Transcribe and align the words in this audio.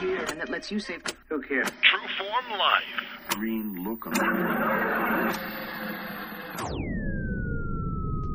here 0.00 0.24
and 0.28 0.40
that 0.40 0.48
lets 0.48 0.70
you 0.70 0.80
save. 0.80 1.02
Who 1.28 1.42
cares? 1.42 1.68
True 1.82 2.00
Form 2.18 2.58
Life. 2.58 2.84
Green 3.28 3.84
look 3.84 4.06
on. 4.06 5.38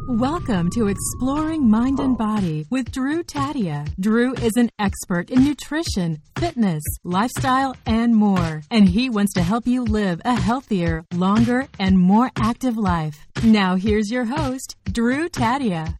Welcome 0.08 0.70
to 0.76 0.88
Exploring 0.88 1.68
Mind 1.68 2.00
and 2.00 2.14
oh. 2.14 2.18
Body 2.18 2.68
with 2.70 2.92
Drew 2.92 3.24
Tadia. 3.24 3.92
Drew 4.00 4.36
is 4.36 4.56
an 4.56 4.70
expert 4.78 5.32
in 5.32 5.44
nutrition, 5.44 6.22
fitness, 6.38 6.84
lifestyle, 7.04 7.76
and 7.88 8.16
more. 8.16 8.62
And 8.70 8.88
he 8.88 9.10
wants 9.10 9.34
to 9.34 9.42
help 9.42 9.66
you 9.66 9.84
live 9.84 10.22
a 10.24 10.40
healthier, 10.40 11.04
longer, 11.16 11.68
and 11.80 12.00
more 12.00 12.30
active 12.38 12.78
life. 12.78 13.26
Now, 13.44 13.76
here's 13.76 14.12
your 14.12 14.26
host, 14.26 14.76
Drew 14.92 15.28
Tadia. 15.30 15.98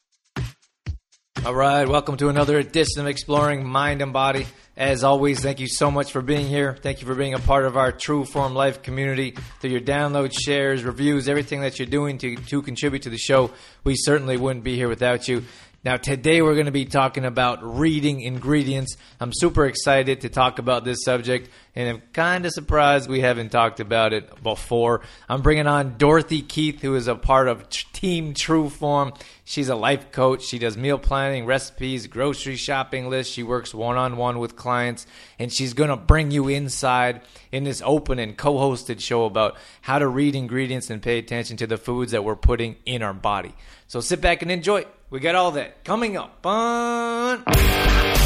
All 1.44 1.56
right, 1.56 1.88
welcome 1.88 2.18
to 2.18 2.30
another 2.30 2.60
edition 2.60 3.02
of 3.02 3.08
Exploring 3.08 3.66
Mind 3.68 4.04
and 4.04 4.14
Body. 4.14 4.46
As 4.78 5.06
always, 5.06 5.40
thank 5.40 5.62
you 5.62 5.70
so 5.70 5.90
much 5.90 6.12
for 6.12 6.22
being 6.22 6.48
here. 6.48 6.78
Thank 6.82 7.00
you 7.00 7.08
for 7.08 7.16
being 7.16 7.34
a 7.34 7.40
part 7.40 7.64
of 7.64 7.78
our 7.78 7.94
True 7.94 8.26
Form 8.26 8.54
Life 8.54 8.82
community. 8.82 9.34
Through 9.62 9.70
your 9.70 9.80
downloads, 9.80 10.34
shares, 10.38 10.84
reviews, 10.84 11.30
everything 11.30 11.62
that 11.62 11.80
you're 11.80 11.86
doing 11.86 12.18
to, 12.18 12.36
to 12.36 12.62
contribute 12.62 13.04
to 13.04 13.10
the 13.10 13.18
show, 13.18 13.52
we 13.86 13.96
certainly 13.96 14.36
wouldn't 14.36 14.66
be 14.66 14.76
here 14.76 14.90
without 14.90 15.30
you. 15.30 15.46
Now, 15.86 15.98
today 15.98 16.42
we're 16.42 16.56
going 16.56 16.66
to 16.66 16.72
be 16.72 16.86
talking 16.86 17.26
about 17.26 17.60
reading 17.78 18.20
ingredients. 18.20 18.98
I'm 19.20 19.32
super 19.32 19.68
excited 19.68 20.22
to 20.22 20.30
talk 20.30 20.58
about 20.58 20.84
this 20.84 21.04
subject, 21.04 21.48
and 21.76 21.88
I'm 21.88 22.02
kind 22.12 22.44
of 22.44 22.54
surprised 22.54 23.08
we 23.08 23.20
haven't 23.20 23.50
talked 23.50 23.80
about 23.80 24.12
it 24.12 24.42
before. 24.42 25.02
I'm 25.30 25.44
bringing 25.44 25.68
on 25.68 26.00
Dorothy 26.00 26.42
Keith, 26.42 26.82
who 26.82 26.96
is 26.96 27.08
a 27.08 27.14
part 27.14 27.48
of 27.48 27.70
Team 27.70 28.34
True 28.34 28.68
Form. 28.68 29.14
She's 29.44 29.70
a 29.70 29.76
life 29.76 30.12
coach. 30.12 30.42
She 30.44 30.58
does 30.58 30.76
meal 30.76 30.98
planning, 30.98 31.46
recipes, 31.46 32.08
grocery 32.08 32.56
shopping 32.56 33.08
lists. 33.08 33.32
She 33.32 33.44
works 33.44 33.72
one 33.72 33.96
on 33.96 34.18
one 34.18 34.40
with 34.40 34.56
clients, 34.56 35.06
and 35.38 35.54
she's 35.54 35.76
going 35.76 35.92
to 35.92 35.98
bring 35.98 36.32
you 36.32 36.48
inside 36.48 37.22
in 37.52 37.64
this 37.64 37.84
open 37.86 38.18
and 38.18 38.36
co 38.36 38.56
hosted 38.56 39.00
show 39.02 39.26
about 39.26 39.56
how 39.82 40.00
to 40.00 40.08
read 40.08 40.36
ingredients 40.36 40.90
and 40.90 41.00
pay 41.00 41.20
attention 41.20 41.58
to 41.58 41.68
the 41.68 41.78
foods 41.78 42.12
that 42.12 42.24
we're 42.24 42.36
putting 42.36 42.76
in 42.88 43.04
our 43.04 43.14
body. 43.14 43.54
So 43.86 44.00
sit 44.00 44.20
back 44.20 44.42
and 44.42 44.50
enjoy. 44.50 44.86
We 45.10 45.20
got 45.20 45.36
all 45.36 45.52
that 45.52 45.84
coming 45.84 46.18
up 46.18 46.46
on. 46.46 47.44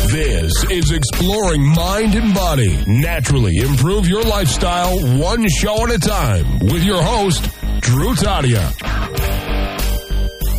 This 0.08 0.64
is 0.72 0.92
Exploring 0.92 1.66
Mind 1.66 2.16
and 2.16 2.34
Body. 2.34 2.84
Naturally 2.88 3.58
improve 3.58 4.08
your 4.08 4.24
lifestyle 4.24 4.98
one 5.20 5.46
show 5.50 5.86
at 5.86 5.92
a 5.92 6.00
time 6.00 6.60
with 6.60 6.84
your 6.84 7.02
host, 7.04 7.44
Drew 7.82 8.16
Tadia. 8.16 8.72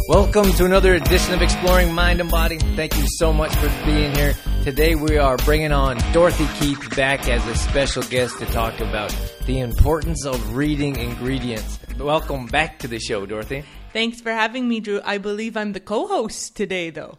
Welcome 0.08 0.52
to 0.52 0.66
another 0.66 0.94
edition 0.94 1.32
of 1.32 1.40
Exploring 1.40 1.92
Mind 1.94 2.20
and 2.20 2.30
Body. 2.30 2.58
Thank 2.58 2.98
you 2.98 3.04
so 3.16 3.32
much 3.32 3.54
for 3.56 3.68
being 3.86 4.14
here. 4.14 4.34
Today 4.62 4.94
we 4.94 5.16
are 5.16 5.38
bringing 5.38 5.72
on 5.72 5.96
Dorothy 6.12 6.46
Keith 6.58 6.94
back 6.94 7.26
as 7.30 7.44
a 7.46 7.54
special 7.54 8.02
guest 8.02 8.38
to 8.40 8.44
talk 8.46 8.78
about 8.80 9.10
the 9.46 9.60
importance 9.60 10.26
of 10.26 10.54
reading 10.54 10.96
ingredients. 10.96 11.78
Welcome 11.98 12.44
back 12.44 12.78
to 12.80 12.88
the 12.88 12.98
show, 12.98 13.24
Dorothy. 13.24 13.64
Thanks 13.94 14.20
for 14.20 14.30
having 14.30 14.68
me, 14.68 14.80
Drew. 14.80 15.00
I 15.02 15.16
believe 15.16 15.56
I'm 15.56 15.72
the 15.72 15.80
co 15.80 16.06
host 16.06 16.56
today, 16.56 16.90
though. 16.90 17.16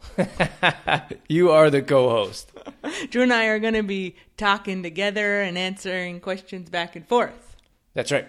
you 1.28 1.50
are 1.50 1.72
the 1.72 1.82
co 1.82 2.12
host. 2.12 2.52
Drew 3.10 3.24
and 3.24 3.34
I 3.34 3.46
are 3.48 3.58
going 3.58 3.74
to 3.74 3.82
be 3.82 4.18
talking 4.38 4.84
together 4.84 5.42
and 5.42 5.58
answering 5.58 6.20
questions 6.20 6.70
back 6.70 6.96
and 6.96 7.08
forth. 7.08 7.56
That's 7.96 8.12
right. 8.12 8.28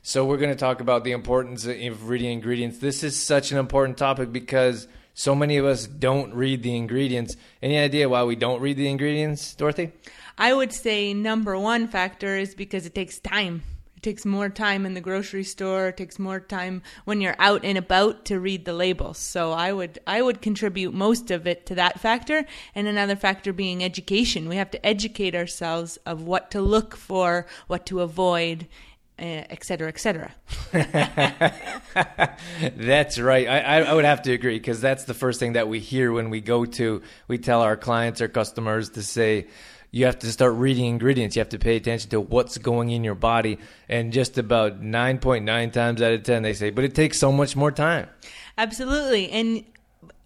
So, 0.00 0.24
we're 0.24 0.38
going 0.38 0.52
to 0.52 0.56
talk 0.56 0.80
about 0.80 1.04
the 1.04 1.12
importance 1.12 1.66
of 1.66 2.08
reading 2.08 2.32
ingredients. 2.32 2.78
This 2.78 3.04
is 3.04 3.14
such 3.14 3.52
an 3.52 3.58
important 3.58 3.98
topic 3.98 4.32
because 4.32 4.88
so 5.14 5.34
many 5.34 5.56
of 5.56 5.64
us 5.64 5.86
don't 5.86 6.34
read 6.34 6.64
the 6.64 6.76
ingredients. 6.76 7.36
Any 7.62 7.78
idea 7.78 8.08
why 8.08 8.24
we 8.24 8.34
don't 8.34 8.60
read 8.60 8.76
the 8.76 8.88
ingredients, 8.88 9.54
Dorothy? 9.54 9.92
I 10.36 10.52
would 10.52 10.72
say 10.72 11.14
number 11.14 11.56
one 11.56 11.86
factor 11.86 12.36
is 12.36 12.56
because 12.56 12.84
it 12.84 12.96
takes 12.96 13.20
time. 13.20 13.62
It 13.96 14.02
takes 14.02 14.26
more 14.26 14.48
time 14.48 14.84
in 14.84 14.94
the 14.94 15.00
grocery 15.00 15.44
store. 15.44 15.88
It 15.88 15.96
takes 15.96 16.18
more 16.18 16.40
time 16.40 16.82
when 17.04 17.20
you're 17.20 17.36
out 17.38 17.64
and 17.64 17.78
about 17.78 18.24
to 18.24 18.40
read 18.40 18.64
the 18.64 18.72
labels. 18.72 19.18
So 19.18 19.52
I 19.52 19.72
would 19.72 20.00
I 20.04 20.20
would 20.20 20.42
contribute 20.42 20.92
most 20.92 21.30
of 21.30 21.46
it 21.46 21.64
to 21.66 21.76
that 21.76 22.00
factor, 22.00 22.44
and 22.74 22.88
another 22.88 23.14
factor 23.14 23.52
being 23.52 23.84
education. 23.84 24.48
We 24.48 24.56
have 24.56 24.72
to 24.72 24.84
educate 24.84 25.36
ourselves 25.36 25.96
of 26.04 26.24
what 26.24 26.50
to 26.50 26.60
look 26.60 26.96
for, 26.96 27.46
what 27.68 27.86
to 27.86 28.00
avoid, 28.00 28.66
Eh, 29.16 29.44
et 29.48 29.62
cetera, 29.62 29.88
et 29.88 30.00
cetera. 30.00 30.34
that's 32.76 33.20
right. 33.20 33.46
I, 33.46 33.82
I 33.82 33.94
would 33.94 34.04
have 34.04 34.22
to 34.22 34.32
agree 34.32 34.58
because 34.58 34.80
that's 34.80 35.04
the 35.04 35.14
first 35.14 35.38
thing 35.38 35.52
that 35.52 35.68
we 35.68 35.78
hear 35.78 36.10
when 36.10 36.30
we 36.30 36.40
go 36.40 36.64
to, 36.64 37.00
we 37.28 37.38
tell 37.38 37.62
our 37.62 37.76
clients 37.76 38.20
or 38.20 38.26
customers 38.26 38.90
to 38.90 39.02
say, 39.02 39.46
you 39.92 40.06
have 40.06 40.18
to 40.18 40.32
start 40.32 40.54
reading 40.54 40.86
ingredients. 40.86 41.36
You 41.36 41.40
have 41.40 41.50
to 41.50 41.60
pay 41.60 41.76
attention 41.76 42.10
to 42.10 42.20
what's 42.20 42.58
going 42.58 42.90
in 42.90 43.04
your 43.04 43.14
body. 43.14 43.60
And 43.88 44.12
just 44.12 44.36
about 44.36 44.82
9.9 44.82 45.72
times 45.72 46.02
out 46.02 46.12
of 46.12 46.24
10, 46.24 46.42
they 46.42 46.52
say, 46.52 46.70
but 46.70 46.82
it 46.82 46.96
takes 46.96 47.16
so 47.16 47.30
much 47.30 47.54
more 47.54 47.70
time. 47.70 48.08
Absolutely. 48.58 49.30
And 49.30 49.64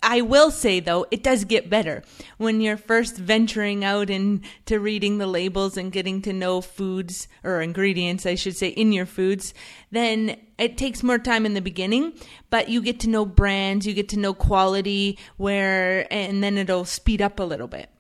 I 0.03 0.20
will 0.20 0.50
say 0.50 0.81
though, 0.81 1.06
it 1.10 1.22
does 1.22 1.44
get 1.44 1.69
better 1.69 2.03
when 2.36 2.60
you're 2.60 2.76
first 2.76 3.16
venturing 3.16 3.84
out 3.84 4.10
into 4.10 4.78
reading 4.81 5.19
the 5.19 5.26
labels 5.26 5.76
and 5.76 5.91
getting 5.91 6.22
to 6.22 6.32
know 6.32 6.60
foods 6.60 7.28
or 7.42 7.60
ingredients, 7.60 8.25
I 8.25 8.36
should 8.36 8.56
say, 8.56 8.69
in 8.69 8.92
your 8.92 9.06
foods. 9.06 9.54
Then 9.91 10.36
it 10.59 10.78
takes 10.78 11.03
more 11.03 11.19
time 11.19 11.47
in 11.47 11.54
the 11.54 11.60
beginning, 11.60 12.12
but 12.50 12.69
you 12.69 12.81
get 12.81 13.00
to 13.00 13.09
know 13.09 13.26
brands, 13.26 13.86
you 13.86 13.94
get 13.94 14.09
to 14.10 14.19
know 14.19 14.34
quality, 14.34 15.19
where, 15.36 16.12
and 16.12 16.42
then 16.42 16.59
it'll 16.59 16.84
speed 16.84 17.20
up 17.20 17.41
a 17.41 17.44
little 17.44 17.69
bit. 17.69 17.91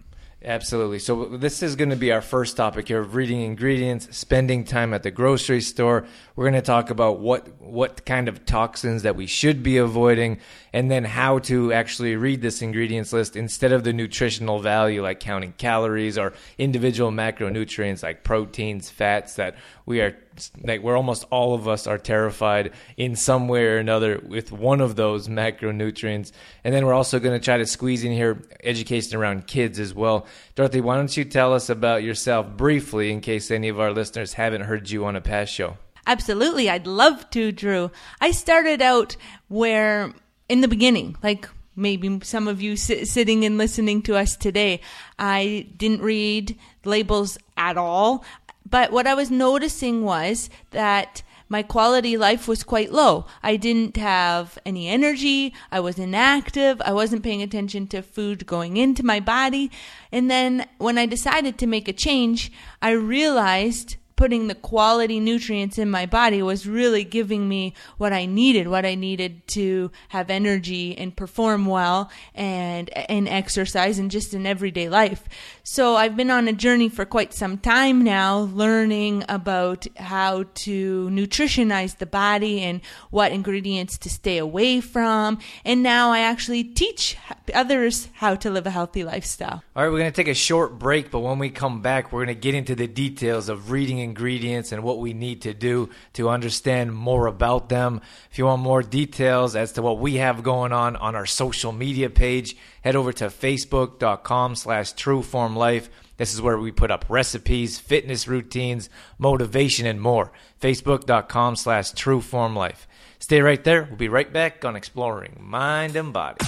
Absolutely. 0.48 0.98
So 0.98 1.26
this 1.26 1.62
is 1.62 1.76
going 1.76 1.90
to 1.90 1.96
be 1.96 2.10
our 2.10 2.22
first 2.22 2.56
topic 2.56 2.88
here 2.88 3.00
of 3.00 3.14
reading 3.14 3.42
ingredients, 3.42 4.16
spending 4.16 4.64
time 4.64 4.94
at 4.94 5.02
the 5.02 5.10
grocery 5.10 5.60
store. 5.60 6.06
We're 6.36 6.44
going 6.44 6.54
to 6.54 6.62
talk 6.62 6.88
about 6.88 7.20
what 7.20 7.60
what 7.60 8.06
kind 8.06 8.28
of 8.28 8.46
toxins 8.46 9.02
that 9.02 9.14
we 9.14 9.26
should 9.26 9.62
be 9.62 9.76
avoiding 9.76 10.38
and 10.72 10.90
then 10.90 11.04
how 11.04 11.40
to 11.40 11.74
actually 11.74 12.16
read 12.16 12.40
this 12.40 12.62
ingredients 12.62 13.12
list 13.12 13.36
instead 13.36 13.72
of 13.72 13.84
the 13.84 13.92
nutritional 13.92 14.58
value 14.58 15.02
like 15.02 15.20
counting 15.20 15.52
calories 15.58 16.16
or 16.16 16.32
individual 16.56 17.10
macronutrients 17.10 18.02
like 18.02 18.24
proteins, 18.24 18.88
fats 18.88 19.34
that 19.34 19.54
we 19.84 20.00
are 20.00 20.16
like 20.62 20.82
we're 20.82 20.96
almost 20.96 21.24
all 21.30 21.54
of 21.54 21.68
us 21.68 21.86
are 21.86 21.98
terrified 21.98 22.72
in 22.96 23.16
some 23.16 23.48
way 23.48 23.64
or 23.64 23.78
another 23.78 24.20
with 24.26 24.52
one 24.52 24.80
of 24.80 24.96
those 24.96 25.28
macronutrients. 25.28 26.32
And 26.64 26.74
then 26.74 26.86
we're 26.86 26.94
also 26.94 27.18
going 27.18 27.38
to 27.38 27.44
try 27.44 27.58
to 27.58 27.66
squeeze 27.66 28.04
in 28.04 28.12
here 28.12 28.42
education 28.62 29.18
around 29.18 29.46
kids 29.46 29.78
as 29.78 29.94
well. 29.94 30.26
Dorothy, 30.54 30.80
why 30.80 30.96
don't 30.96 31.16
you 31.16 31.24
tell 31.24 31.54
us 31.54 31.68
about 31.68 32.02
yourself 32.02 32.48
briefly 32.56 33.10
in 33.10 33.20
case 33.20 33.50
any 33.50 33.68
of 33.68 33.80
our 33.80 33.92
listeners 33.92 34.34
haven't 34.34 34.62
heard 34.62 34.90
you 34.90 35.04
on 35.04 35.16
a 35.16 35.20
past 35.20 35.52
show? 35.52 35.76
Absolutely. 36.06 36.70
I'd 36.70 36.86
love 36.86 37.28
to, 37.30 37.52
Drew. 37.52 37.90
I 38.20 38.30
started 38.30 38.80
out 38.80 39.16
where 39.48 40.12
in 40.48 40.62
the 40.62 40.68
beginning, 40.68 41.16
like 41.22 41.48
maybe 41.76 42.20
some 42.22 42.48
of 42.48 42.60
you 42.60 42.76
sit, 42.76 43.06
sitting 43.08 43.44
and 43.44 43.58
listening 43.58 44.02
to 44.02 44.16
us 44.16 44.36
today, 44.36 44.80
I 45.18 45.68
didn't 45.76 46.02
read 46.02 46.58
labels 46.84 47.38
at 47.56 47.76
all. 47.76 48.24
But 48.68 48.92
what 48.92 49.06
I 49.06 49.14
was 49.14 49.30
noticing 49.30 50.04
was 50.04 50.50
that 50.70 51.22
my 51.48 51.62
quality 51.62 52.16
life 52.16 52.46
was 52.46 52.62
quite 52.62 52.92
low. 52.92 53.24
I 53.42 53.56
didn't 53.56 53.96
have 53.96 54.58
any 54.66 54.88
energy. 54.88 55.54
I 55.72 55.80
was 55.80 55.98
inactive. 55.98 56.80
I 56.84 56.92
wasn't 56.92 57.22
paying 57.22 57.42
attention 57.42 57.86
to 57.88 58.02
food 58.02 58.46
going 58.46 58.76
into 58.76 59.02
my 59.02 59.20
body. 59.20 59.70
And 60.12 60.30
then 60.30 60.66
when 60.76 60.98
I 60.98 61.06
decided 61.06 61.56
to 61.58 61.66
make 61.66 61.88
a 61.88 61.94
change, 61.94 62.52
I 62.82 62.90
realized 62.90 63.96
putting 64.18 64.48
the 64.48 64.54
quality 64.56 65.20
nutrients 65.20 65.78
in 65.78 65.88
my 65.88 66.04
body 66.04 66.42
was 66.42 66.66
really 66.66 67.04
giving 67.04 67.48
me 67.48 67.72
what 67.98 68.12
I 68.12 68.26
needed, 68.26 68.66
what 68.66 68.84
I 68.84 68.96
needed 68.96 69.46
to 69.48 69.92
have 70.08 70.28
energy 70.28 70.98
and 70.98 71.14
perform 71.14 71.66
well 71.66 72.10
and 72.34 72.90
and 72.90 73.28
exercise 73.28 73.96
and 74.00 74.10
just 74.10 74.34
in 74.34 74.44
everyday 74.44 74.88
life. 74.88 75.22
So 75.62 75.94
I've 75.94 76.16
been 76.16 76.32
on 76.32 76.48
a 76.48 76.52
journey 76.52 76.88
for 76.88 77.04
quite 77.04 77.32
some 77.32 77.58
time 77.58 78.02
now 78.02 78.40
learning 78.52 79.24
about 79.28 79.86
how 79.96 80.46
to 80.66 81.08
nutritionize 81.10 81.98
the 81.98 82.06
body 82.06 82.62
and 82.62 82.80
what 83.10 83.30
ingredients 83.30 83.98
to 83.98 84.10
stay 84.10 84.38
away 84.38 84.80
from. 84.80 85.38
And 85.64 85.84
now 85.84 86.10
I 86.10 86.20
actually 86.20 86.64
teach 86.64 87.16
others 87.54 88.08
how 88.14 88.34
to 88.34 88.50
live 88.50 88.66
a 88.66 88.70
healthy 88.70 89.04
lifestyle. 89.04 89.62
All 89.76 89.84
right, 89.84 89.92
we're 89.92 90.00
going 90.00 90.10
to 90.10 90.16
take 90.16 90.26
a 90.26 90.34
short 90.34 90.76
break, 90.76 91.12
but 91.12 91.20
when 91.20 91.38
we 91.38 91.50
come 91.50 91.82
back, 91.82 92.12
we're 92.12 92.24
going 92.24 92.34
to 92.34 92.40
get 92.40 92.56
into 92.56 92.74
the 92.74 92.88
details 92.88 93.48
of 93.48 93.70
reading 93.70 94.07
ingredients 94.08 94.72
and 94.72 94.82
what 94.82 94.98
we 94.98 95.12
need 95.12 95.42
to 95.42 95.54
do 95.54 95.90
to 96.14 96.28
understand 96.28 96.94
more 96.94 97.26
about 97.26 97.68
them. 97.68 98.00
If 98.30 98.38
you 98.38 98.46
want 98.46 98.62
more 98.62 98.82
details 98.82 99.54
as 99.54 99.72
to 99.72 99.82
what 99.82 99.98
we 99.98 100.16
have 100.16 100.42
going 100.42 100.72
on 100.72 100.96
on 100.96 101.14
our 101.14 101.26
social 101.26 101.72
media 101.72 102.10
page, 102.10 102.56
head 102.82 102.96
over 102.96 103.12
to 103.12 103.26
facebook.com 103.26 104.56
slash 104.56 104.94
trueformlife. 104.94 105.88
This 106.16 106.34
is 106.34 106.42
where 106.42 106.58
we 106.58 106.72
put 106.72 106.90
up 106.90 107.04
recipes, 107.08 107.78
fitness 107.78 108.26
routines, 108.26 108.90
motivation, 109.18 109.86
and 109.86 110.00
more. 110.00 110.32
Facebook.com 110.60 111.56
slash 111.56 111.92
trueformlife. 111.92 112.86
Stay 113.20 113.40
right 113.40 113.62
there. 113.62 113.84
We'll 113.84 113.96
be 113.96 114.08
right 114.08 114.32
back 114.32 114.64
on 114.64 114.76
Exploring 114.76 115.36
Mind 115.40 115.96
and 115.96 116.12
Body. 116.12 116.44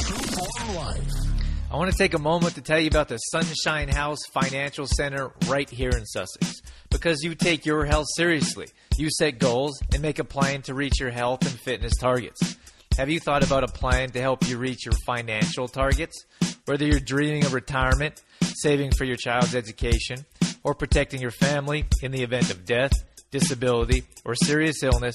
I 1.72 1.76
want 1.76 1.93
to 1.93 1.96
take 1.96 2.14
a 2.14 2.19
moment 2.19 2.56
to 2.56 2.62
tell 2.62 2.81
you 2.81 2.88
about 2.88 3.06
the 3.06 3.17
Sunshine 3.17 3.87
House 3.87 4.19
Financial 4.32 4.88
Center 4.88 5.31
right 5.46 5.70
here 5.70 5.90
in 5.90 6.05
Sussex. 6.05 6.62
Because 6.90 7.22
you 7.22 7.37
take 7.37 7.64
your 7.64 7.84
health 7.84 8.08
seriously, 8.17 8.67
you 8.96 9.08
set 9.08 9.38
goals 9.38 9.81
and 9.93 10.02
make 10.02 10.19
a 10.19 10.25
plan 10.25 10.62
to 10.62 10.75
reach 10.75 10.99
your 10.99 11.11
health 11.11 11.43
and 11.43 11.61
fitness 11.61 11.93
targets. 11.96 12.56
Have 12.99 13.08
you 13.08 13.20
thought 13.20 13.44
about 13.44 13.62
a 13.62 13.69
plan 13.69 14.11
to 14.11 14.20
help 14.20 14.49
you 14.49 14.58
reach 14.58 14.84
your 14.84 14.96
financial 15.06 15.69
targets? 15.69 16.25
Whether 16.64 16.87
you're 16.87 16.99
dreaming 16.99 17.44
of 17.44 17.55
retirement, 17.55 18.20
saving 18.43 18.90
for 18.90 19.05
your 19.05 19.14
child's 19.14 19.55
education, 19.55 20.26
or 20.64 20.75
protecting 20.75 21.20
your 21.20 21.31
family 21.31 21.84
in 22.02 22.11
the 22.11 22.25
event 22.25 22.50
of 22.50 22.64
death, 22.64 22.93
disability, 23.31 24.05
or 24.25 24.35
serious 24.35 24.82
illness, 24.82 25.15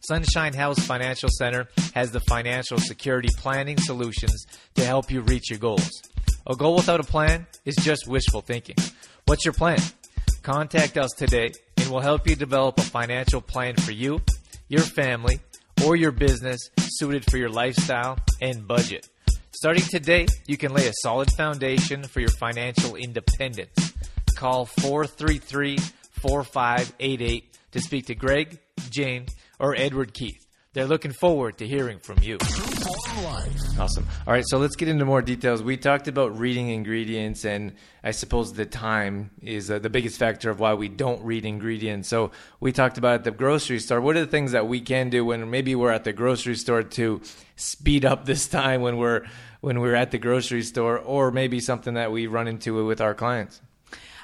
Sunshine 0.00 0.54
House 0.54 0.78
Financial 0.78 1.28
Center 1.28 1.68
has 1.94 2.12
the 2.12 2.20
financial 2.20 2.78
security 2.78 3.28
planning 3.38 3.78
solutions 3.78 4.46
to 4.74 4.84
help 4.84 5.10
you 5.10 5.20
reach 5.22 5.50
your 5.50 5.58
goals. 5.58 5.90
A 6.46 6.54
goal 6.54 6.76
without 6.76 7.00
a 7.00 7.04
plan 7.04 7.46
is 7.64 7.74
just 7.76 8.06
wishful 8.06 8.40
thinking. 8.40 8.76
What's 9.24 9.44
your 9.44 9.54
plan? 9.54 9.80
Contact 10.42 10.96
us 10.96 11.10
today 11.16 11.52
and 11.76 11.90
we'll 11.90 12.00
help 12.00 12.28
you 12.28 12.36
develop 12.36 12.78
a 12.78 12.82
financial 12.82 13.40
plan 13.40 13.74
for 13.74 13.90
you, 13.90 14.20
your 14.68 14.82
family, 14.82 15.40
or 15.84 15.96
your 15.96 16.12
business 16.12 16.70
suited 16.78 17.28
for 17.28 17.36
your 17.36 17.48
lifestyle 17.48 18.16
and 18.40 18.66
budget. 18.66 19.08
Starting 19.50 19.82
today, 19.82 20.26
you 20.46 20.56
can 20.56 20.72
lay 20.72 20.86
a 20.86 20.92
solid 21.02 21.30
foundation 21.36 22.04
for 22.04 22.20
your 22.20 22.30
financial 22.30 22.94
independence. 22.94 23.94
Call 24.36 24.66
433 24.66 25.78
4588 26.20 27.55
to 27.76 27.82
speak 27.82 28.06
to 28.06 28.14
Greg, 28.14 28.58
Jane, 28.88 29.26
or 29.60 29.76
Edward 29.76 30.14
Keith. 30.14 30.46
They're 30.72 30.86
looking 30.86 31.12
forward 31.12 31.58
to 31.58 31.66
hearing 31.66 31.98
from 31.98 32.18
you. 32.22 32.38
Awesome. 33.78 34.06
All 34.26 34.32
right, 34.32 34.44
so 34.46 34.56
let's 34.56 34.76
get 34.76 34.88
into 34.88 35.04
more 35.04 35.20
details. 35.20 35.62
We 35.62 35.76
talked 35.76 36.08
about 36.08 36.38
reading 36.38 36.70
ingredients, 36.70 37.44
and 37.44 37.74
I 38.02 38.12
suppose 38.12 38.54
the 38.54 38.64
time 38.64 39.30
is 39.42 39.70
uh, 39.70 39.78
the 39.78 39.90
biggest 39.90 40.18
factor 40.18 40.48
of 40.48 40.58
why 40.58 40.72
we 40.72 40.88
don't 40.88 41.22
read 41.22 41.44
ingredients. 41.44 42.08
So 42.08 42.30
we 42.60 42.72
talked 42.72 42.96
about 42.96 43.14
at 43.16 43.24
the 43.24 43.30
grocery 43.30 43.78
store. 43.78 44.00
What 44.00 44.16
are 44.16 44.20
the 44.20 44.26
things 44.26 44.52
that 44.52 44.66
we 44.66 44.80
can 44.80 45.10
do 45.10 45.26
when 45.26 45.50
maybe 45.50 45.74
we're 45.74 45.92
at 45.92 46.04
the 46.04 46.14
grocery 46.14 46.56
store 46.56 46.82
to 46.82 47.20
speed 47.56 48.06
up 48.06 48.24
this 48.24 48.48
time 48.48 48.80
when 48.80 48.96
we're 48.96 49.26
when 49.60 49.80
we're 49.80 49.94
at 49.94 50.12
the 50.12 50.18
grocery 50.18 50.62
store, 50.62 50.98
or 50.98 51.30
maybe 51.30 51.60
something 51.60 51.94
that 51.94 52.10
we 52.10 52.26
run 52.26 52.48
into 52.48 52.86
with 52.86 53.00
our 53.02 53.14
clients? 53.14 53.60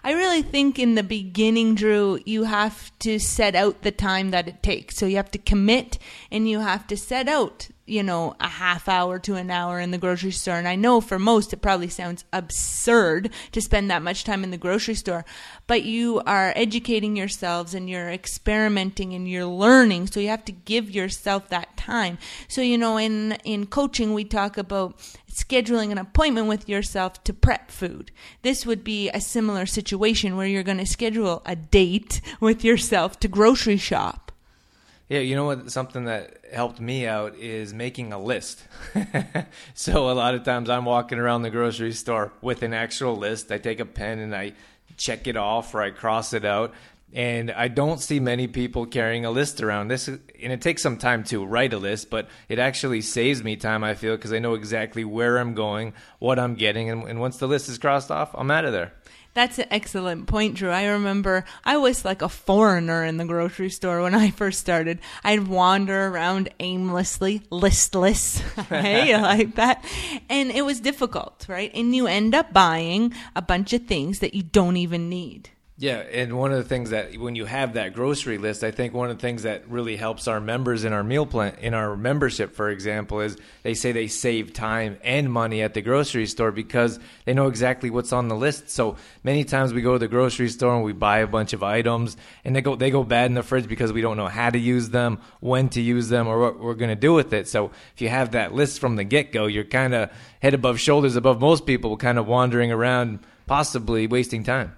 I 0.05 0.13
really 0.13 0.43
think 0.43 0.79
in 0.79 0.97
the 0.97 1.03
beginning, 1.03 1.77
Drew, 1.77 2.19
you 2.27 2.45
have 2.45 2.97
to 3.01 3.19
set 3.21 3.55
out 3.55 3.83
the 3.83 3.93
time 3.93 4.31
that 4.33 4.49
it 4.49 4.63
takes. 4.63 4.97
So 4.97 5.07
you 5.07 5.17
have 5.17 5.31
to 5.31 5.39
commit 5.39 5.99
and 6.31 6.49
you 6.49 6.61
have 6.61 6.87
to 6.89 6.97
set 6.97 7.29
out, 7.29 7.69
you 7.93 8.03
know, 8.03 8.35
a 8.41 8.49
half 8.49 8.89
hour 8.89 9.19
to 9.19 9.35
an 9.35 9.50
hour 9.50 9.79
in 9.79 9.91
the 9.91 9.99
grocery 9.99 10.31
store. 10.31 10.56
And 10.56 10.67
I 10.67 10.77
know 10.77 11.03
for 11.03 11.19
most 11.19 11.53
it 11.53 11.61
probably 11.61 11.91
sounds 11.91 12.25
absurd 12.33 13.31
to 13.53 13.61
spend 13.61 13.91
that 13.91 14.00
much 14.00 14.25
time 14.25 14.43
in 14.43 14.50
the 14.50 14.56
grocery 14.56 14.94
store, 14.94 15.27
but 15.67 15.83
you 15.83 16.23
are 16.25 16.55
educating 16.56 17.17
yourselves 17.17 17.75
and 17.75 17.91
you're 17.91 18.09
experimenting 18.09 19.12
and 19.12 19.29
you're 19.29 19.44
learning. 19.44 20.06
So 20.06 20.21
you 20.21 20.29
have 20.29 20.47
to 20.47 20.53
give 20.53 20.91
yourself 20.91 21.50
that 21.50 21.77
time. 21.77 22.17
So, 22.49 22.62
you 22.62 22.79
know, 22.79 22.97
in, 22.97 23.33
in 23.44 23.67
coaching, 23.67 24.15
we 24.15 24.25
talk 24.25 24.56
about 24.56 24.97
scheduling 25.31 25.93
an 25.93 25.99
appointment 25.99 26.47
with 26.47 26.71
yourself 26.71 27.23
to 27.25 27.35
prep 27.35 27.71
food. 27.71 28.11
This 28.41 28.65
would 28.65 28.83
be 28.83 29.11
a 29.11 29.21
similar 29.21 29.67
situation 29.67 30.39
where 30.39 30.47
you're 30.47 30.62
going 30.62 30.79
to 30.79 30.87
schedule 30.87 31.43
a 31.44 31.56
date 31.56 32.23
with 32.41 32.65
yourself 32.65 33.21
to 33.21 33.29
grocery 33.29 33.77
shop. 33.77 34.31
Yeah, 35.12 35.19
you 35.19 35.37
know 35.37 35.44
what? 35.44 35.70
Something 35.70 36.06
that 36.06 36.38
helped 36.50 36.81
me 36.81 37.06
out 37.06 37.37
is 37.37 37.75
making 37.75 38.14
a 38.14 38.19
list. 38.19 38.64
so 39.75 40.11
a 40.11 40.14
lot 40.14 40.35
of 40.35 40.43
times 40.43 40.70
I'm 40.70 40.87
walking 40.87 41.19
around 41.19 41.43
the 41.43 41.50
grocery 41.50 41.93
store 41.93 42.32
with 42.41 42.62
an 42.62 42.73
actual 42.73 43.14
list. 43.14 43.53
I 43.53 43.59
take 43.59 43.79
a 43.79 43.85
pen 43.85 44.20
and 44.20 44.35
I 44.35 44.55
check 44.97 45.26
it 45.26 45.37
off 45.37 45.75
or 45.75 45.82
I 45.82 45.91
cross 45.91 46.32
it 46.32 46.47
out. 46.47 46.73
And 47.12 47.50
I 47.50 47.69
don't 47.69 48.00
see 48.00 48.20
many 48.20 48.47
people 48.47 48.87
carrying 48.87 49.26
a 49.26 49.31
list 49.31 49.62
around 49.62 49.88
this, 49.88 50.09
and 50.09 50.23
it 50.41 50.62
takes 50.62 50.81
some 50.81 50.97
time 50.97 51.25
to 51.25 51.44
write 51.44 51.75
a 51.75 51.79
list, 51.79 52.08
but 52.08 52.26
it 52.49 52.58
actually 52.58 53.03
saves 53.03 53.44
me 53.44 53.56
time. 53.56 53.85
I 53.85 53.93
feel 53.93 54.17
because 54.17 54.32
I 54.32 54.38
know 54.38 54.55
exactly 54.55 55.05
where 55.05 55.37
I'm 55.37 55.55
going, 55.55 55.93
what 56.20 56.38
I'm 56.38 56.55
getting, 56.55 56.88
and, 56.88 57.06
and 57.06 57.20
once 57.20 57.37
the 57.37 57.47
list 57.47 57.69
is 57.69 57.76
crossed 57.76 58.11
off, 58.11 58.31
I'm 58.32 58.50
out 58.50 58.65
of 58.65 58.73
there. 58.73 58.94
That's 59.34 59.58
an 59.58 59.67
excellent 59.70 60.26
point, 60.26 60.56
Drew. 60.56 60.70
I 60.70 60.87
remember 60.87 61.44
I 61.64 61.79
was 61.79 62.05
like 62.05 62.20
a 62.20 62.29
foreigner 62.29 63.02
in 63.05 63.17
the 63.17 63.25
grocery 63.25 63.70
store 63.70 64.02
when 64.02 64.14
I 64.14 64.31
first 64.31 64.61
started. 64.61 64.99
I'd 65.25 65.49
wander 65.49 66.08
around 66.08 66.50
aimlessly, 66.61 67.43
listless. 67.50 68.38
hey, 68.69 69.17
like 69.23 69.55
that. 69.55 69.84
And 70.29 70.50
it 70.50 70.62
was 70.62 70.81
difficult, 70.81 71.46
right? 71.49 71.70
And 71.75 71.96
you 71.96 72.06
end 72.06 72.34
up 72.34 72.52
buying 72.52 73.14
a 73.34 73.40
bunch 73.40 73.73
of 73.73 73.87
things 73.87 74.19
that 74.19 74.34
you 74.34 74.43
don't 74.43 74.76
even 74.76 75.08
need. 75.08 75.49
Yeah, 75.82 75.96
and 75.96 76.38
one 76.38 76.52
of 76.52 76.58
the 76.58 76.69
things 76.69 76.90
that 76.90 77.17
when 77.17 77.34
you 77.34 77.44
have 77.44 77.75
that 77.75 77.93
grocery 77.93 78.38
list, 78.38 78.62
I 78.62 78.70
think 78.70 78.94
one 78.94 79.11
of 79.11 79.17
the 79.19 79.20
things 79.20 79.43
that 79.43 79.69
really 79.69 79.96
helps 79.96 80.29
our 80.29 80.38
members 80.38 80.84
in 80.84 80.93
our 80.93 81.02
meal 81.02 81.26
plan 81.26 81.56
in 81.61 81.75
our 81.75 81.96
membership, 81.96 82.55
for 82.55 82.70
example, 82.70 83.20
is 83.20 83.37
they 83.64 83.75
say 83.75 83.90
they 83.90 84.06
save 84.06 84.52
time 84.52 84.96
and 85.02 85.32
money 85.32 85.61
at 85.61 85.75
the 85.75 85.82
grocery 85.82 86.26
store 86.26 86.52
because 86.52 87.00
they 87.25 87.34
know 87.34 87.49
exactly 87.49 87.90
what's 87.90 88.12
on 88.12 88.29
the 88.29 88.37
list. 88.37 88.70
So 88.70 88.94
many 89.25 89.43
times 89.43 89.73
we 89.73 89.82
go 89.82 89.94
to 89.94 89.99
the 89.99 90.06
grocery 90.06 90.50
store 90.50 90.76
and 90.76 90.84
we 90.84 90.93
buy 90.93 91.19
a 91.19 91.26
bunch 91.26 91.52
of 91.52 91.64
items 91.64 92.17
and 92.44 92.55
they 92.55 92.61
go 92.61 92.76
they 92.76 92.93
go 92.93 93.02
bad 93.02 93.26
in 93.26 93.34
the 93.34 93.43
fridge 93.43 93.67
because 93.67 93.93
we 93.93 94.02
don't 94.02 94.17
know 94.17 94.29
how 94.29 94.50
to 94.50 94.58
use 94.61 94.90
them, 94.90 95.19
when 95.40 95.69
to 95.70 95.81
use 95.81 96.08
them, 96.08 96.29
or 96.29 96.38
what 96.38 96.61
we're 96.61 96.75
going 96.75 96.90
to 96.90 96.94
do 96.94 97.12
with 97.12 97.32
it. 97.32 97.49
So 97.49 97.73
if 97.96 98.00
you 98.00 98.08
have 98.08 98.31
that 98.31 98.55
list 98.55 98.79
from 98.79 98.94
the 98.94 99.02
get 99.02 99.32
go, 99.32 99.46
you're 99.46 99.64
kind 99.64 99.94
of 99.94 100.11
head 100.40 100.55
above 100.55 100.79
shoulders 100.79 101.17
above 101.17 101.40
most 101.40 101.67
people, 101.67 101.96
kind 101.96 102.20
of 102.20 102.29
wandering 102.29 102.70
around, 102.70 103.19
possibly 103.49 104.06
wasting 104.06 104.44
time. 104.44 104.76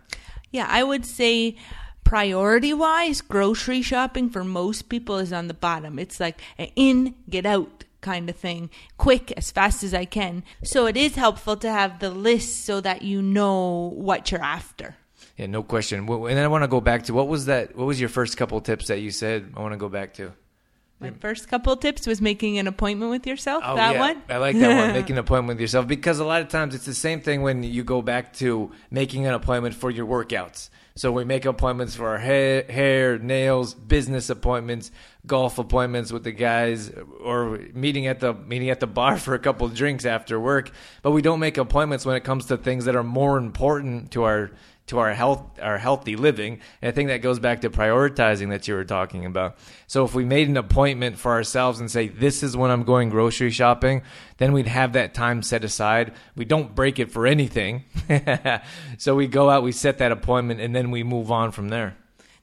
Yeah, 0.55 0.69
I 0.71 0.85
would 0.85 1.05
say 1.05 1.57
priority 2.05 2.73
wise, 2.73 3.21
grocery 3.21 3.83
shopping 3.83 4.31
for 4.31 4.45
most 4.45 4.89
people 4.89 5.19
is 5.19 5.33
on 5.33 5.49
the 5.49 5.53
bottom. 5.53 5.99
It's 5.99 6.21
like 6.21 6.41
an 6.59 6.69
in, 6.77 7.17
get 7.29 7.45
out 7.45 7.83
kind 8.03 8.31
of 8.31 8.37
thing, 8.37 8.71
quick, 8.97 9.33
as 9.33 9.51
fast 9.51 9.83
as 9.83 9.93
I 9.93 10.05
can. 10.05 10.45
So 10.63 10.87
it 10.87 10.97
is 10.97 11.17
helpful 11.17 11.57
to 11.57 11.69
have 11.69 11.99
the 11.99 12.11
list 12.11 12.65
so 12.65 12.81
that 12.83 13.03
you 13.03 13.21
know 13.21 13.91
what 13.97 14.31
you're 14.31 14.45
after. 14.45 14.95
Yeah, 15.37 15.47
no 15.47 15.65
question. 15.65 16.09
And 16.09 16.27
then 16.29 16.45
I 16.45 16.47
want 16.47 16.63
to 16.63 16.69
go 16.69 16.81
back 16.81 17.03
to 17.07 17.15
what 17.15 17.27
was 17.27 17.47
that? 17.47 17.75
What 17.75 17.89
was 17.89 17.99
your 17.99 18.09
first 18.09 18.37
couple 18.37 18.61
tips 18.61 18.87
that 18.87 19.01
you 19.01 19.11
said? 19.11 19.55
I 19.57 19.61
want 19.61 19.73
to 19.73 19.77
go 19.77 19.89
back 19.89 20.15
to. 20.15 20.35
My 21.01 21.11
first 21.11 21.49
couple 21.49 21.77
tips 21.77 22.07
was 22.07 22.21
making 22.21 22.59
an 22.59 22.67
appointment 22.67 23.11
with 23.11 23.27
yourself. 23.27 23.63
Oh, 23.67 23.77
that 23.77 23.95
yeah. 23.95 24.01
one? 24.01 24.23
I 24.29 24.37
like 24.39 24.59
that 24.59 24.87
one, 24.87 24.93
making 25.01 25.17
an 25.17 25.21
appointment 25.21 25.57
with 25.57 25.61
yourself, 25.61 25.87
because 25.87 26.19
a 26.19 26.25
lot 26.25 26.41
of 26.41 26.49
times 26.49 26.75
it's 26.75 26.87
the 26.87 26.95
same 26.95 27.21
thing 27.21 27.43
when 27.43 27.63
you 27.63 27.85
go 27.85 28.01
back 28.01 28.33
to 28.35 28.71
making 28.91 29.27
an 29.27 29.35
appointment 29.35 29.75
for 29.75 29.91
your 29.91 30.07
workouts. 30.07 30.71
So 30.97 31.11
we 31.11 31.25
make 31.25 31.45
appointments 31.45 31.97
for 31.97 32.11
our 32.11 32.19
hair, 32.19 32.63
hair, 32.69 33.19
nails, 33.19 33.75
business 33.75 34.31
appointments, 34.31 34.93
golf 35.27 35.59
appointments 35.59 36.13
with 36.13 36.23
the 36.23 36.31
guys, 36.31 36.89
or 37.21 37.59
meeting 37.75 38.07
at 38.07 38.21
the 38.21 38.33
meeting 38.33 38.71
at 38.71 38.79
the 38.79 38.87
bar 38.87 39.19
for 39.19 39.35
a 39.35 39.41
couple 39.41 39.67
of 39.67 39.75
drinks 39.75 40.05
after 40.05 40.39
work. 40.39 40.71
But 41.03 41.11
we 41.11 41.21
don't 41.21 41.41
make 41.41 41.59
appointments 41.59 42.07
when 42.07 42.15
it 42.15 42.23
comes 42.23 42.47
to 42.47 42.57
things 42.57 42.85
that 42.85 42.95
are 42.95 43.03
more 43.03 43.39
important 43.39 44.13
to 44.13 44.23
our 44.23 44.53
to 44.87 44.99
our 44.99 45.15
health 45.15 45.43
our 45.61 45.79
healthy 45.79 46.17
living. 46.17 46.61
And 46.83 46.89
i 46.89 46.93
think 46.93 47.09
that 47.09 47.19
goes 47.19 47.39
back 47.39 47.63
to 47.63 47.71
prioritizing 47.71 48.51
that 48.51 48.69
you 48.69 48.75
were 48.75 48.85
talking 48.85 49.25
about. 49.25 49.57
So 49.87 50.05
if 50.05 50.15
we 50.15 50.25
made 50.25 50.49
an 50.49 50.57
appointment 50.57 51.19
for 51.19 51.33
ourselves 51.33 51.81
and 51.81 51.91
say 51.91 52.09
this 52.09 52.43
is 52.43 52.57
when 52.57 52.71
i'm 52.71 52.85
going 52.85 53.09
grocery 53.09 53.51
shopping 53.51 54.03
then 54.39 54.53
we'd 54.53 54.67
have 54.67 54.95
that 54.95 55.15
time 55.15 55.43
set 55.43 55.65
aside. 55.65 56.13
We 56.37 56.45
don't 56.45 56.75
break 56.75 56.99
it 56.99 57.11
for 57.11 57.27
anything. 57.27 57.85
So 58.99 59.15
we 59.15 59.27
go 59.27 59.51
out 59.51 59.63
we 59.63 59.73
set 59.73 59.99
that 59.99 60.13
appointment 60.13 60.61
and 60.61 60.75
then 60.75 60.91
we 60.91 61.03
move 61.03 61.31
on 61.31 61.51
from 61.51 61.69
there. 61.69 61.97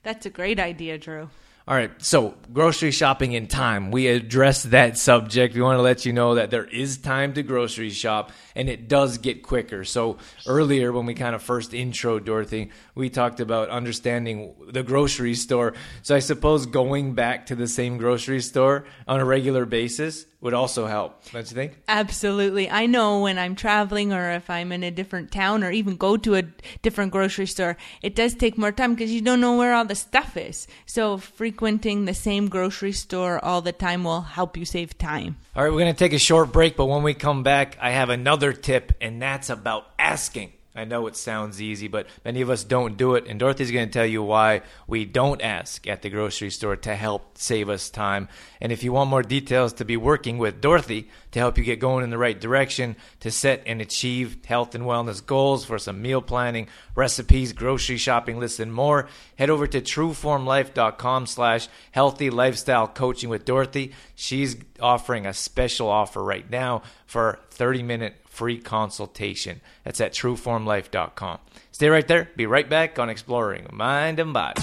That's 0.03 0.25
a 0.25 0.29
great 0.29 0.59
idea 0.59 0.97
drew 0.97 1.29
all 1.71 1.77
right, 1.77 1.91
so 2.03 2.35
grocery 2.51 2.91
shopping 2.91 3.31
in 3.31 3.47
time. 3.47 3.91
We 3.91 4.07
addressed 4.07 4.71
that 4.71 4.97
subject. 4.97 5.55
We 5.55 5.61
want 5.61 5.77
to 5.77 5.81
let 5.81 6.05
you 6.05 6.11
know 6.11 6.35
that 6.35 6.51
there 6.51 6.65
is 6.65 6.97
time 6.97 7.31
to 7.35 7.43
grocery 7.43 7.91
shop 7.91 8.33
and 8.55 8.67
it 8.67 8.89
does 8.89 9.19
get 9.19 9.41
quicker. 9.41 9.85
So, 9.85 10.17
earlier 10.45 10.91
when 10.91 11.05
we 11.05 11.13
kind 11.13 11.33
of 11.33 11.41
first 11.41 11.73
intro 11.73 12.19
Dorothy, 12.19 12.71
we 12.93 13.09
talked 13.09 13.39
about 13.39 13.69
understanding 13.69 14.53
the 14.67 14.83
grocery 14.83 15.33
store. 15.33 15.73
So, 16.01 16.13
I 16.13 16.19
suppose 16.19 16.65
going 16.65 17.13
back 17.13 17.45
to 17.45 17.55
the 17.55 17.69
same 17.69 17.97
grocery 17.97 18.41
store 18.41 18.83
on 19.07 19.21
a 19.21 19.25
regular 19.25 19.65
basis 19.65 20.25
would 20.41 20.53
also 20.55 20.87
help, 20.87 21.23
don't 21.31 21.49
you 21.49 21.55
think? 21.55 21.77
Absolutely. 21.87 22.67
I 22.67 22.87
know 22.87 23.21
when 23.21 23.37
I'm 23.37 23.55
traveling 23.55 24.11
or 24.11 24.31
if 24.31 24.49
I'm 24.49 24.71
in 24.71 24.83
a 24.83 24.89
different 24.89 25.31
town 25.31 25.63
or 25.63 25.69
even 25.69 25.97
go 25.97 26.17
to 26.17 26.33
a 26.33 26.41
different 26.81 27.11
grocery 27.11 27.45
store, 27.45 27.77
it 28.01 28.15
does 28.15 28.33
take 28.33 28.57
more 28.57 28.71
time 28.71 28.95
because 28.95 29.11
you 29.11 29.21
don't 29.21 29.39
know 29.39 29.55
where 29.55 29.75
all 29.75 29.85
the 29.85 29.93
stuff 29.93 30.35
is. 30.35 30.67
So 30.87 31.19
frequenting 31.61 32.05
the 32.05 32.13
same 32.15 32.47
grocery 32.49 32.91
store 32.91 33.37
all 33.45 33.61
the 33.61 33.71
time 33.71 34.03
will 34.03 34.21
help 34.21 34.57
you 34.57 34.65
save 34.65 34.97
time. 34.97 35.37
All 35.55 35.63
right, 35.63 35.71
we're 35.71 35.77
going 35.77 35.93
to 35.93 35.99
take 35.99 36.11
a 36.11 36.17
short 36.17 36.51
break, 36.51 36.75
but 36.75 36.87
when 36.87 37.03
we 37.03 37.13
come 37.13 37.43
back, 37.43 37.77
I 37.79 37.91
have 37.91 38.09
another 38.09 38.51
tip, 38.51 38.93
and 38.99 39.21
that's 39.21 39.47
about 39.51 39.85
asking. 39.99 40.53
I 40.73 40.85
know 40.85 41.07
it 41.07 41.17
sounds 41.17 41.61
easy, 41.61 41.89
but 41.89 42.07
many 42.23 42.39
of 42.39 42.49
us 42.49 42.63
don't 42.63 42.95
do 42.95 43.15
it. 43.15 43.27
And 43.27 43.37
Dorothy's 43.37 43.71
going 43.71 43.89
to 43.89 43.93
tell 43.93 44.05
you 44.05 44.23
why 44.23 44.61
we 44.87 45.03
don't 45.03 45.41
ask 45.41 45.85
at 45.85 46.01
the 46.01 46.09
grocery 46.09 46.49
store 46.49 46.77
to 46.77 46.95
help 46.95 47.37
save 47.37 47.67
us 47.67 47.89
time. 47.89 48.29
And 48.61 48.71
if 48.71 48.81
you 48.81 48.93
want 48.93 49.09
more 49.09 49.21
details 49.21 49.73
to 49.73 49.85
be 49.85 49.97
working 49.97 50.37
with 50.37 50.61
Dorothy 50.61 51.09
to 51.31 51.39
help 51.39 51.57
you 51.57 51.65
get 51.65 51.81
going 51.81 52.05
in 52.05 52.09
the 52.09 52.17
right 52.17 52.39
direction, 52.39 52.95
to 53.19 53.31
set 53.31 53.63
and 53.65 53.81
achieve 53.81 54.37
health 54.45 54.73
and 54.73 54.85
wellness 54.85 55.25
goals 55.25 55.65
for 55.65 55.77
some 55.77 56.01
meal 56.01 56.21
planning, 56.21 56.69
recipes, 56.95 57.51
grocery 57.51 57.97
shopping 57.97 58.39
lists, 58.39 58.61
and 58.61 58.73
more, 58.73 59.09
head 59.37 59.49
over 59.49 59.67
to 59.67 59.81
trueformlife.com 59.81 61.25
slash 61.25 61.67
healthy 61.91 62.29
lifestyle 62.29 62.87
coaching 62.87 63.29
with 63.29 63.43
Dorothy. 63.43 63.91
She's 64.15 64.55
offering 64.79 65.25
a 65.25 65.33
special 65.33 65.89
offer 65.89 66.23
right 66.23 66.49
now 66.49 66.83
for 67.05 67.39
30 67.49 67.83
minute 67.83 68.20
free 68.31 68.57
consultation. 68.57 69.61
That's 69.83 70.01
at 70.01 70.13
trueformlife.com. 70.13 71.39
Stay 71.71 71.89
right 71.89 72.07
there. 72.07 72.29
Be 72.35 72.45
right 72.45 72.67
back 72.67 72.97
on 72.97 73.09
Exploring 73.09 73.67
Mind 73.71 74.19
and 74.19 74.33
Body. 74.33 74.61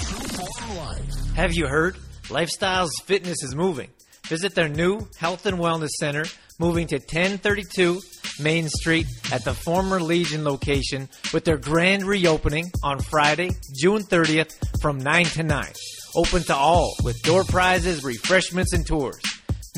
Have 1.36 1.54
you 1.54 1.68
heard? 1.68 1.96
Lifestyles 2.24 2.90
Fitness 3.04 3.42
is 3.42 3.54
moving. 3.54 3.90
Visit 4.26 4.54
their 4.54 4.68
new 4.68 5.06
health 5.18 5.46
and 5.46 5.58
wellness 5.58 5.90
center, 6.00 6.24
moving 6.58 6.86
to 6.88 6.96
1032 6.96 8.00
Main 8.40 8.68
Street 8.68 9.06
at 9.32 9.44
the 9.44 9.54
former 9.54 10.00
Legion 10.00 10.44
location 10.44 11.08
with 11.32 11.44
their 11.44 11.56
grand 11.58 12.04
reopening 12.04 12.70
on 12.82 13.00
Friday, 13.00 13.50
June 13.80 14.02
30th 14.02 14.52
from 14.80 14.98
9 14.98 15.24
to 15.24 15.42
9. 15.42 15.66
Open 16.16 16.42
to 16.44 16.54
all 16.54 16.94
with 17.02 17.20
door 17.22 17.44
prizes, 17.44 18.04
refreshments, 18.04 18.72
and 18.72 18.86
tours. 18.86 19.20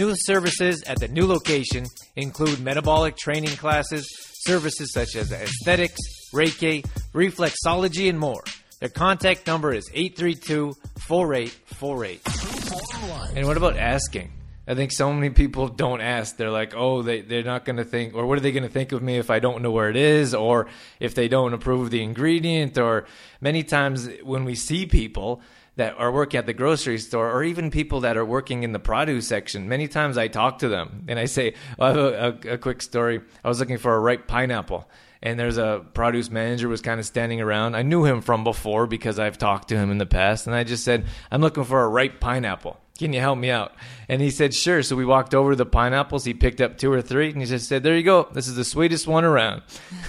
New 0.01 0.15
services 0.17 0.83
at 0.85 0.99
the 0.99 1.09
new 1.09 1.27
location 1.27 1.85
include 2.17 2.59
metabolic 2.61 3.19
training 3.19 3.55
classes, 3.57 4.09
services 4.47 4.95
such 4.95 5.15
as 5.15 5.31
aesthetics, 5.31 6.01
Reiki, 6.33 6.83
reflexology, 7.13 8.09
and 8.09 8.19
more. 8.19 8.43
Their 8.79 8.89
contact 8.89 9.47
number 9.47 9.75
is 9.75 9.91
832 9.93 10.73
4848. 11.07 13.37
And 13.37 13.47
what 13.47 13.59
about 13.59 13.77
asking? 13.77 14.33
I 14.67 14.75
think 14.75 14.91
so 14.91 15.13
many 15.13 15.29
people 15.29 15.69
don't 15.69 16.01
ask. 16.01 16.39
They're 16.39 16.51
like, 16.51 16.73
oh, 16.75 17.03
they, 17.03 17.21
they're 17.21 17.43
not 17.43 17.67
going 17.67 17.77
to 17.77 17.85
think, 17.85 18.15
or 18.15 18.25
what 18.25 18.39
are 18.39 18.41
they 18.41 18.53
going 18.53 18.63
to 18.63 18.71
think 18.71 18.93
of 18.93 19.03
me 19.03 19.19
if 19.19 19.29
I 19.29 19.39
don't 19.39 19.61
know 19.61 19.71
where 19.71 19.91
it 19.91 19.97
is, 19.97 20.33
or 20.33 20.69
if 20.99 21.15
they 21.15 21.29
don't 21.29 21.53
approve 21.53 21.91
the 21.91 22.03
ingredient, 22.03 22.79
or 22.79 23.05
many 23.43 23.65
times 23.65 24.09
when 24.23 24.45
we 24.45 24.55
see 24.55 24.87
people, 24.87 25.43
that 25.77 25.99
are 25.99 26.13
working 26.13 26.39
at 26.39 26.47
the 26.47 26.53
grocery 26.53 26.99
store 26.99 27.31
or 27.31 27.43
even 27.43 27.71
people 27.71 28.01
that 28.01 28.17
are 28.17 28.25
working 28.25 28.63
in 28.63 28.73
the 28.73 28.79
produce 28.79 29.29
section. 29.29 29.69
Many 29.69 29.89
times 29.89 30.19
i 30.19 30.29
talk 30.29 30.59
to 30.59 30.69
them 30.69 31.05
and 31.09 31.19
i 31.19 31.25
say 31.25 31.55
well, 31.79 31.89
i 31.89 31.91
have 31.91 32.45
a, 32.45 32.51
a, 32.51 32.53
a 32.55 32.59
quick 32.59 32.83
story. 32.83 33.21
I 33.45 33.49
was 33.49 33.61
looking 33.61 33.79
for 33.79 33.95
a 33.95 33.99
ripe 33.99 34.27
pineapple 34.27 34.89
and 35.23 35.39
there's 35.39 35.59
a 35.59 35.85
produce 35.95 36.31
manager 36.31 36.69
was 36.69 36.81
kind 36.81 36.99
of 36.99 37.07
standing 37.07 37.41
around. 37.41 37.77
I 37.77 37.83
knew 37.83 38.05
him 38.05 38.21
from 38.21 38.45
before 38.45 38.87
because 38.87 39.19
i've 39.19 39.39
talked 39.39 39.69
to 39.69 39.77
him 39.77 39.91
in 39.91 39.99
the 39.99 40.07
past 40.07 40.47
and 40.47 40.57
i 40.57 40.65
just 40.65 40.85
said 40.85 41.07
i'm 41.31 41.41
looking 41.41 41.65
for 41.65 41.83
a 41.83 41.89
ripe 41.89 42.21
pineapple 42.21 42.79
can 43.01 43.15
you 43.15 43.21
help 43.21 43.39
me 43.39 43.51
out? 43.51 43.73
And 44.09 44.21
he 44.21 44.31
said, 44.31 44.53
sure. 44.53 44.83
So 44.83 44.95
we 44.95 45.07
walked 45.07 45.35
over 45.35 45.53
to 45.53 45.57
the 45.57 45.65
pineapples. 45.65 46.25
He 46.25 46.35
picked 46.35 46.61
up 46.61 46.77
two 46.77 46.93
or 46.93 47.01
three 47.01 47.31
and 47.31 47.41
he 47.41 47.47
just 47.47 47.67
said, 47.67 47.83
there 47.83 47.97
you 47.97 48.03
go. 48.03 48.29
This 48.31 48.47
is 48.47 48.57
the 48.57 48.65
sweetest 48.65 49.07
one 49.07 49.25
around. 49.25 49.63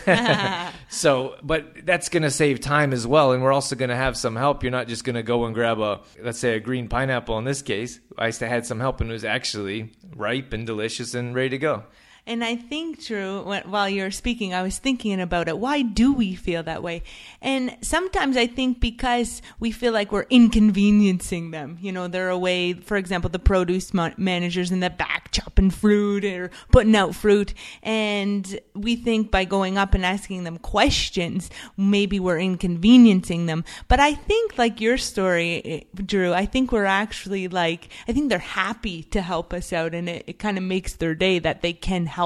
so, 0.89 1.37
but 1.41 1.85
that's 1.85 2.09
going 2.09 2.23
to 2.23 2.31
save 2.31 2.59
time 2.59 2.91
as 2.91 3.07
well. 3.07 3.31
And 3.31 3.41
we're 3.41 3.53
also 3.53 3.77
going 3.77 3.91
to 3.91 3.95
have 3.95 4.17
some 4.17 4.35
help. 4.35 4.61
You're 4.61 4.73
not 4.73 4.89
just 4.89 5.05
going 5.05 5.15
to 5.15 5.23
go 5.23 5.45
and 5.45 5.55
grab 5.55 5.79
a, 5.79 6.01
let's 6.21 6.39
say 6.39 6.55
a 6.55 6.59
green 6.59 6.89
pineapple 6.89 7.37
in 7.37 7.45
this 7.45 7.61
case. 7.61 8.01
I 8.17 8.29
had 8.31 8.65
some 8.65 8.81
help 8.81 8.99
and 8.99 9.09
it 9.09 9.13
was 9.13 9.23
actually 9.23 9.93
ripe 10.15 10.51
and 10.51 10.67
delicious 10.67 11.13
and 11.13 11.33
ready 11.33 11.49
to 11.49 11.57
go. 11.57 11.83
And 12.31 12.45
I 12.45 12.55
think, 12.55 13.03
Drew, 13.03 13.41
while 13.41 13.89
you 13.89 14.03
were 14.03 14.09
speaking, 14.09 14.53
I 14.53 14.61
was 14.61 14.79
thinking 14.79 15.19
about 15.19 15.49
it. 15.49 15.57
Why 15.57 15.81
do 15.81 16.13
we 16.13 16.33
feel 16.33 16.63
that 16.63 16.81
way? 16.81 17.03
And 17.41 17.75
sometimes 17.81 18.37
I 18.37 18.47
think 18.47 18.79
because 18.79 19.41
we 19.59 19.71
feel 19.71 19.91
like 19.91 20.13
we're 20.13 20.27
inconveniencing 20.29 21.51
them. 21.51 21.77
You 21.81 21.91
know, 21.91 22.07
they're 22.07 22.29
away, 22.29 22.71
for 22.71 22.95
example, 22.95 23.29
the 23.29 23.37
produce 23.37 23.93
managers 23.93 24.71
in 24.71 24.79
the 24.79 24.89
back 24.89 25.31
chopping 25.31 25.71
fruit 25.71 26.23
or 26.23 26.51
putting 26.71 26.95
out 26.95 27.15
fruit. 27.15 27.53
And 27.83 28.61
we 28.75 28.95
think 28.95 29.29
by 29.29 29.43
going 29.43 29.77
up 29.77 29.93
and 29.93 30.05
asking 30.05 30.45
them 30.45 30.57
questions, 30.57 31.49
maybe 31.75 32.17
we're 32.17 32.39
inconveniencing 32.39 33.47
them. 33.47 33.65
But 33.89 33.99
I 33.99 34.13
think, 34.13 34.57
like 34.57 34.79
your 34.79 34.97
story, 34.97 35.61
eh, 35.65 36.01
Drew, 36.05 36.33
I 36.33 36.45
think 36.45 36.71
we're 36.71 36.85
actually 36.85 37.49
like, 37.49 37.89
I 38.07 38.13
think 38.13 38.29
they're 38.29 38.39
happy 38.39 39.03
to 39.03 39.21
help 39.21 39.51
us 39.51 39.73
out 39.73 39.93
and 39.93 40.07
it, 40.07 40.23
it 40.27 40.39
kind 40.39 40.57
of 40.57 40.63
makes 40.63 40.93
their 40.93 41.13
day 41.13 41.37
that 41.39 41.61
they 41.61 41.73
can 41.73 42.05
help. 42.05 42.20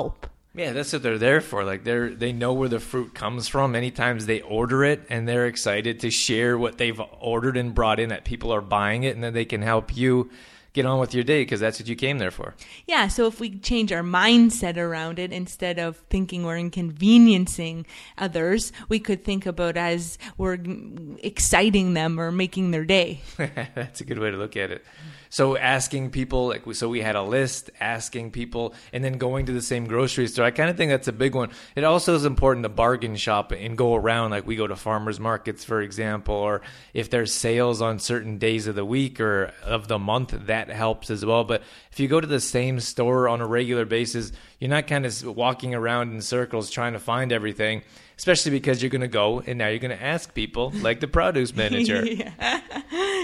Yeah, 0.56 0.72
that's 0.72 0.94
what 0.94 1.04
they're 1.04 1.18
there 1.18 1.42
for. 1.42 1.66
Like 1.66 1.84
they're 1.84 2.10
they 2.10 2.32
know 2.32 2.54
where 2.54 2.70
the 2.70 2.80
fruit 2.80 3.14
comes 3.14 3.48
from. 3.48 3.74
Many 3.74 3.92
times 3.92 4.25
they 4.25 4.42
order 4.42 4.86
it 4.86 5.06
and 5.10 5.28
they're 5.28 5.48
excited 5.48 6.00
to 6.00 6.10
share 6.10 6.58
what 6.58 6.78
they've 6.78 7.00
ordered 7.20 7.58
and 7.58 7.75
brought 7.75 8.00
in 8.00 8.10
that 8.10 8.24
people 8.24 8.54
are 8.54 8.62
buying 8.62 9.04
it 9.04 9.16
and 9.16 9.24
then 9.24 9.34
they 9.34 9.46
can 9.46 9.62
help 9.62 9.96
you 9.96 10.30
get 10.75 10.86
on 10.86 11.00
with 11.00 11.13
your 11.13 11.24
day 11.24 11.41
because 11.41 11.62
that's 11.62 11.79
what 11.79 11.88
you 11.88 11.96
came 11.96 12.20
there 12.20 12.29
for. 12.29 12.53
Yeah, 12.86 13.08
so 13.08 13.25
if 13.27 13.39
we 13.39 13.58
change 13.58 13.94
our 13.94 14.03
mindset 14.03 14.77
around 14.77 15.17
it 15.17 15.32
instead 15.32 15.79
of 15.79 15.96
thinking 16.10 16.44
we're 16.44 16.58
inconveniencing 16.58 17.86
others, 18.17 18.74
we 18.89 19.00
could 19.00 19.24
think 19.24 19.46
about 19.46 19.77
as 19.77 20.17
we're 20.38 20.60
exciting 21.24 21.94
them 21.94 22.20
or 22.20 22.32
making 22.32 22.72
their 22.72 22.84
day. 22.84 23.22
that's 23.38 24.01
a 24.01 24.03
good 24.03 24.20
way 24.20 24.29
to 24.29 24.38
look 24.38 24.58
at 24.58 24.70
it. 24.70 24.86
So 25.29 25.58
asking 25.58 26.12
people, 26.12 26.48
like, 26.48 26.63
so 26.75 26.88
we 26.88 27.01
had 27.01 27.15
a 27.15 27.22
list, 27.22 27.70
asking 27.82 28.32
people, 28.32 28.74
and 28.94 29.03
then 29.03 29.17
going 29.17 29.48
to 29.48 29.51
the 29.51 29.62
same 29.62 29.86
grocery 29.86 30.27
store. 30.27 30.46
I 30.46 30.51
kind 30.51 30.70
of 30.70 30.77
think 30.77 30.91
that's 30.91 31.10
a 31.10 31.13
big 31.13 31.36
one. 31.36 31.50
It 31.75 31.84
also 31.84 32.15
is 32.15 32.24
important 32.24 32.63
to 32.63 32.70
bargain 32.70 33.17
shop 33.17 33.51
and 33.51 33.77
go 33.77 33.96
around, 33.96 34.32
like 34.32 34.48
we 34.48 34.55
go 34.55 34.67
to 34.67 34.75
farmers 34.77 35.20
markets, 35.20 35.63
for 35.65 35.82
example, 35.82 36.36
or 36.36 36.62
if 36.94 37.10
there's 37.10 37.34
sales 37.34 37.82
on 37.82 38.00
certain 38.00 38.38
days 38.38 38.67
of 38.67 38.75
the 38.75 38.86
week 38.86 39.20
or 39.20 39.51
of 39.63 39.89
the 39.89 40.00
month, 40.00 40.32
that 40.48 40.65
helps 40.70 41.10
as 41.10 41.26
well. 41.26 41.44
But 41.44 41.64
if 41.92 42.00
you 42.00 42.08
go 42.08 42.22
to 42.22 42.28
the 42.28 42.40
same 42.40 42.80
store 42.80 43.28
on 43.28 43.42
a 43.42 43.48
regular 43.48 43.86
basis, 43.86 44.32
you're 44.60 44.70
not 44.70 44.88
kind 44.88 45.06
of 45.06 45.26
walking 45.26 45.76
around 45.76 46.14
in 46.14 46.22
circles 46.22 46.70
trying 46.70 46.94
to 46.94 47.00
find 47.00 47.32
everything 47.32 47.84
especially 48.18 48.52
because 48.52 48.82
you're 48.82 48.90
going 48.90 49.02
to 49.02 49.08
go 49.08 49.42
and 49.46 49.58
now 49.58 49.68
you're 49.68 49.80
going 49.80 49.96
to 49.96 50.04
ask 50.04 50.34
people 50.34 50.72
like 50.76 51.00
the 51.00 51.08
produce 51.08 51.56
manager. 51.56 52.06
yeah. 52.06 52.62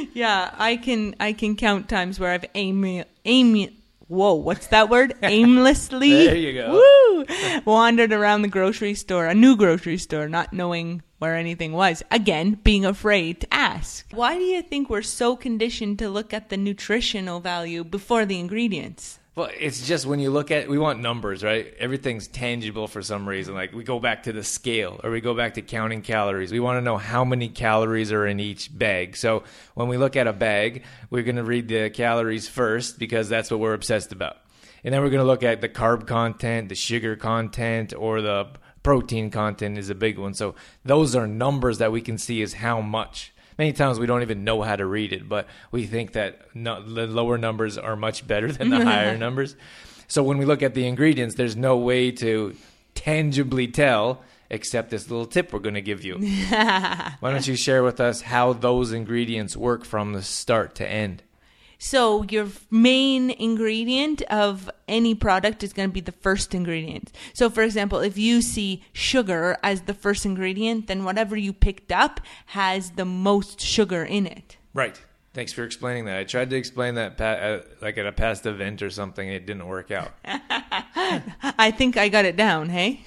yeah, 0.13 0.53
I 0.57 0.77
can 0.77 1.15
I 1.19 1.33
can 1.33 1.55
count 1.55 1.89
times 1.89 2.19
where 2.19 2.31
I've 2.31 2.45
aim 2.55 3.03
aim 3.25 3.69
whoa, 4.07 4.33
what's 4.33 4.67
that 4.67 4.89
word? 4.89 5.13
Aimlessly. 5.23 6.09
there 6.25 6.35
you 6.35 6.53
go. 6.53 6.73
Woo! 6.73 7.25
Wandered 7.65 8.11
around 8.11 8.41
the 8.41 8.49
grocery 8.49 8.93
store, 8.93 9.27
a 9.27 9.33
new 9.33 9.55
grocery 9.55 9.97
store, 9.97 10.27
not 10.27 10.51
knowing 10.51 11.01
where 11.21 11.35
anything 11.35 11.71
was. 11.71 12.01
Again, 12.09 12.59
being 12.63 12.83
afraid 12.83 13.41
to 13.41 13.53
ask. 13.53 14.11
Why 14.11 14.39
do 14.39 14.43
you 14.43 14.63
think 14.63 14.89
we're 14.89 15.03
so 15.03 15.35
conditioned 15.35 15.99
to 15.99 16.09
look 16.09 16.33
at 16.33 16.49
the 16.49 16.57
nutritional 16.57 17.39
value 17.39 17.83
before 17.83 18.25
the 18.25 18.39
ingredients? 18.39 19.19
Well, 19.35 19.51
it's 19.55 19.87
just 19.87 20.07
when 20.07 20.19
you 20.19 20.31
look 20.31 20.49
at 20.49 20.67
we 20.67 20.79
want 20.79 20.99
numbers, 20.99 21.43
right? 21.43 21.75
Everything's 21.77 22.27
tangible 22.27 22.87
for 22.87 23.03
some 23.03 23.29
reason. 23.29 23.53
Like 23.53 23.71
we 23.71 23.83
go 23.83 23.99
back 23.99 24.23
to 24.23 24.33
the 24.33 24.43
scale 24.43 24.99
or 25.03 25.11
we 25.11 25.21
go 25.21 25.35
back 25.35 25.53
to 25.53 25.61
counting 25.61 26.01
calories. 26.01 26.51
We 26.51 26.59
want 26.59 26.77
to 26.77 26.81
know 26.81 26.97
how 26.97 27.23
many 27.23 27.49
calories 27.49 28.11
are 28.11 28.25
in 28.25 28.39
each 28.39 28.75
bag. 28.75 29.15
So 29.15 29.43
when 29.75 29.89
we 29.89 29.97
look 29.97 30.15
at 30.15 30.25
a 30.25 30.33
bag, 30.33 30.83
we're 31.11 31.23
going 31.23 31.35
to 31.35 31.43
read 31.43 31.67
the 31.67 31.91
calories 31.91 32.49
first 32.49 32.97
because 32.97 33.29
that's 33.29 33.51
what 33.51 33.59
we're 33.59 33.75
obsessed 33.75 34.11
about. 34.11 34.37
And 34.83 34.91
then 34.91 35.01
we're 35.03 35.11
going 35.11 35.23
to 35.23 35.31
look 35.31 35.43
at 35.43 35.61
the 35.61 35.69
carb 35.69 36.07
content, 36.07 36.69
the 36.69 36.75
sugar 36.75 37.15
content, 37.15 37.93
or 37.95 38.21
the 38.21 38.47
protein 38.83 39.29
content 39.29 39.77
is 39.77 39.89
a 39.89 39.95
big 39.95 40.17
one. 40.17 40.33
So 40.33 40.55
those 40.83 41.15
are 41.15 41.27
numbers 41.27 41.77
that 41.77 41.91
we 41.91 42.01
can 42.01 42.17
see 42.17 42.41
is 42.41 42.53
how 42.53 42.81
much 42.81 43.33
many 43.57 43.73
times 43.73 43.99
we 43.99 44.07
don't 44.07 44.21
even 44.21 44.43
know 44.43 44.61
how 44.61 44.75
to 44.75 44.85
read 44.85 45.13
it, 45.13 45.27
but 45.29 45.47
we 45.71 45.85
think 45.85 46.13
that 46.13 46.55
no, 46.55 46.81
the 46.81 47.05
lower 47.07 47.37
numbers 47.37 47.77
are 47.77 47.95
much 47.95 48.25
better 48.25 48.51
than 48.51 48.69
the 48.69 48.83
higher 48.85 49.17
numbers. 49.17 49.55
So 50.07 50.23
when 50.23 50.37
we 50.37 50.45
look 50.45 50.63
at 50.63 50.73
the 50.73 50.87
ingredients, 50.87 51.35
there's 51.35 51.55
no 51.55 51.77
way 51.77 52.11
to 52.11 52.55
tangibly 52.95 53.67
tell 53.67 54.21
except 54.49 54.89
this 54.89 55.09
little 55.09 55.25
tip 55.25 55.53
we're 55.53 55.59
going 55.59 55.75
to 55.75 55.81
give 55.81 56.03
you. 56.03 56.17
Why 56.49 57.15
don't 57.21 57.47
you 57.47 57.55
share 57.55 57.83
with 57.83 57.99
us 58.01 58.21
how 58.21 58.53
those 58.53 58.91
ingredients 58.91 59.55
work 59.55 59.85
from 59.85 60.13
the 60.13 60.21
start 60.21 60.75
to 60.75 60.87
end? 60.87 61.23
So 61.83 62.21
your 62.29 62.47
main 62.69 63.31
ingredient 63.31 64.21
of 64.29 64.69
any 64.87 65.15
product 65.15 65.63
is 65.63 65.73
going 65.73 65.89
to 65.89 65.93
be 65.93 65.99
the 65.99 66.11
first 66.11 66.53
ingredient. 66.53 67.11
So 67.33 67.49
for 67.49 67.63
example, 67.63 67.97
if 68.01 68.19
you 68.19 68.43
see 68.43 68.83
sugar 68.93 69.57
as 69.63 69.81
the 69.81 69.95
first 69.95 70.23
ingredient, 70.23 70.85
then 70.85 71.03
whatever 71.03 71.35
you 71.35 71.53
picked 71.53 71.91
up 71.91 72.21
has 72.45 72.91
the 72.91 73.03
most 73.03 73.59
sugar 73.59 74.03
in 74.03 74.27
it. 74.27 74.57
Right. 74.75 75.01
Thanks 75.33 75.53
for 75.53 75.63
explaining 75.63 76.05
that. 76.05 76.17
I 76.17 76.23
tried 76.25 76.49
to 76.49 76.57
explain 76.57 76.95
that 76.95 77.17
pa- 77.17 77.23
uh, 77.23 77.61
like 77.81 77.97
at 77.97 78.05
a 78.05 78.11
past 78.11 78.45
event 78.45 78.81
or 78.81 78.89
something. 78.89 79.25
It 79.25 79.45
didn't 79.45 79.65
work 79.65 79.89
out. 79.89 80.11
I 80.25 81.71
think 81.71 81.95
I 81.95 82.09
got 82.09 82.25
it 82.25 82.35
down, 82.35 82.67
hey? 82.67 83.01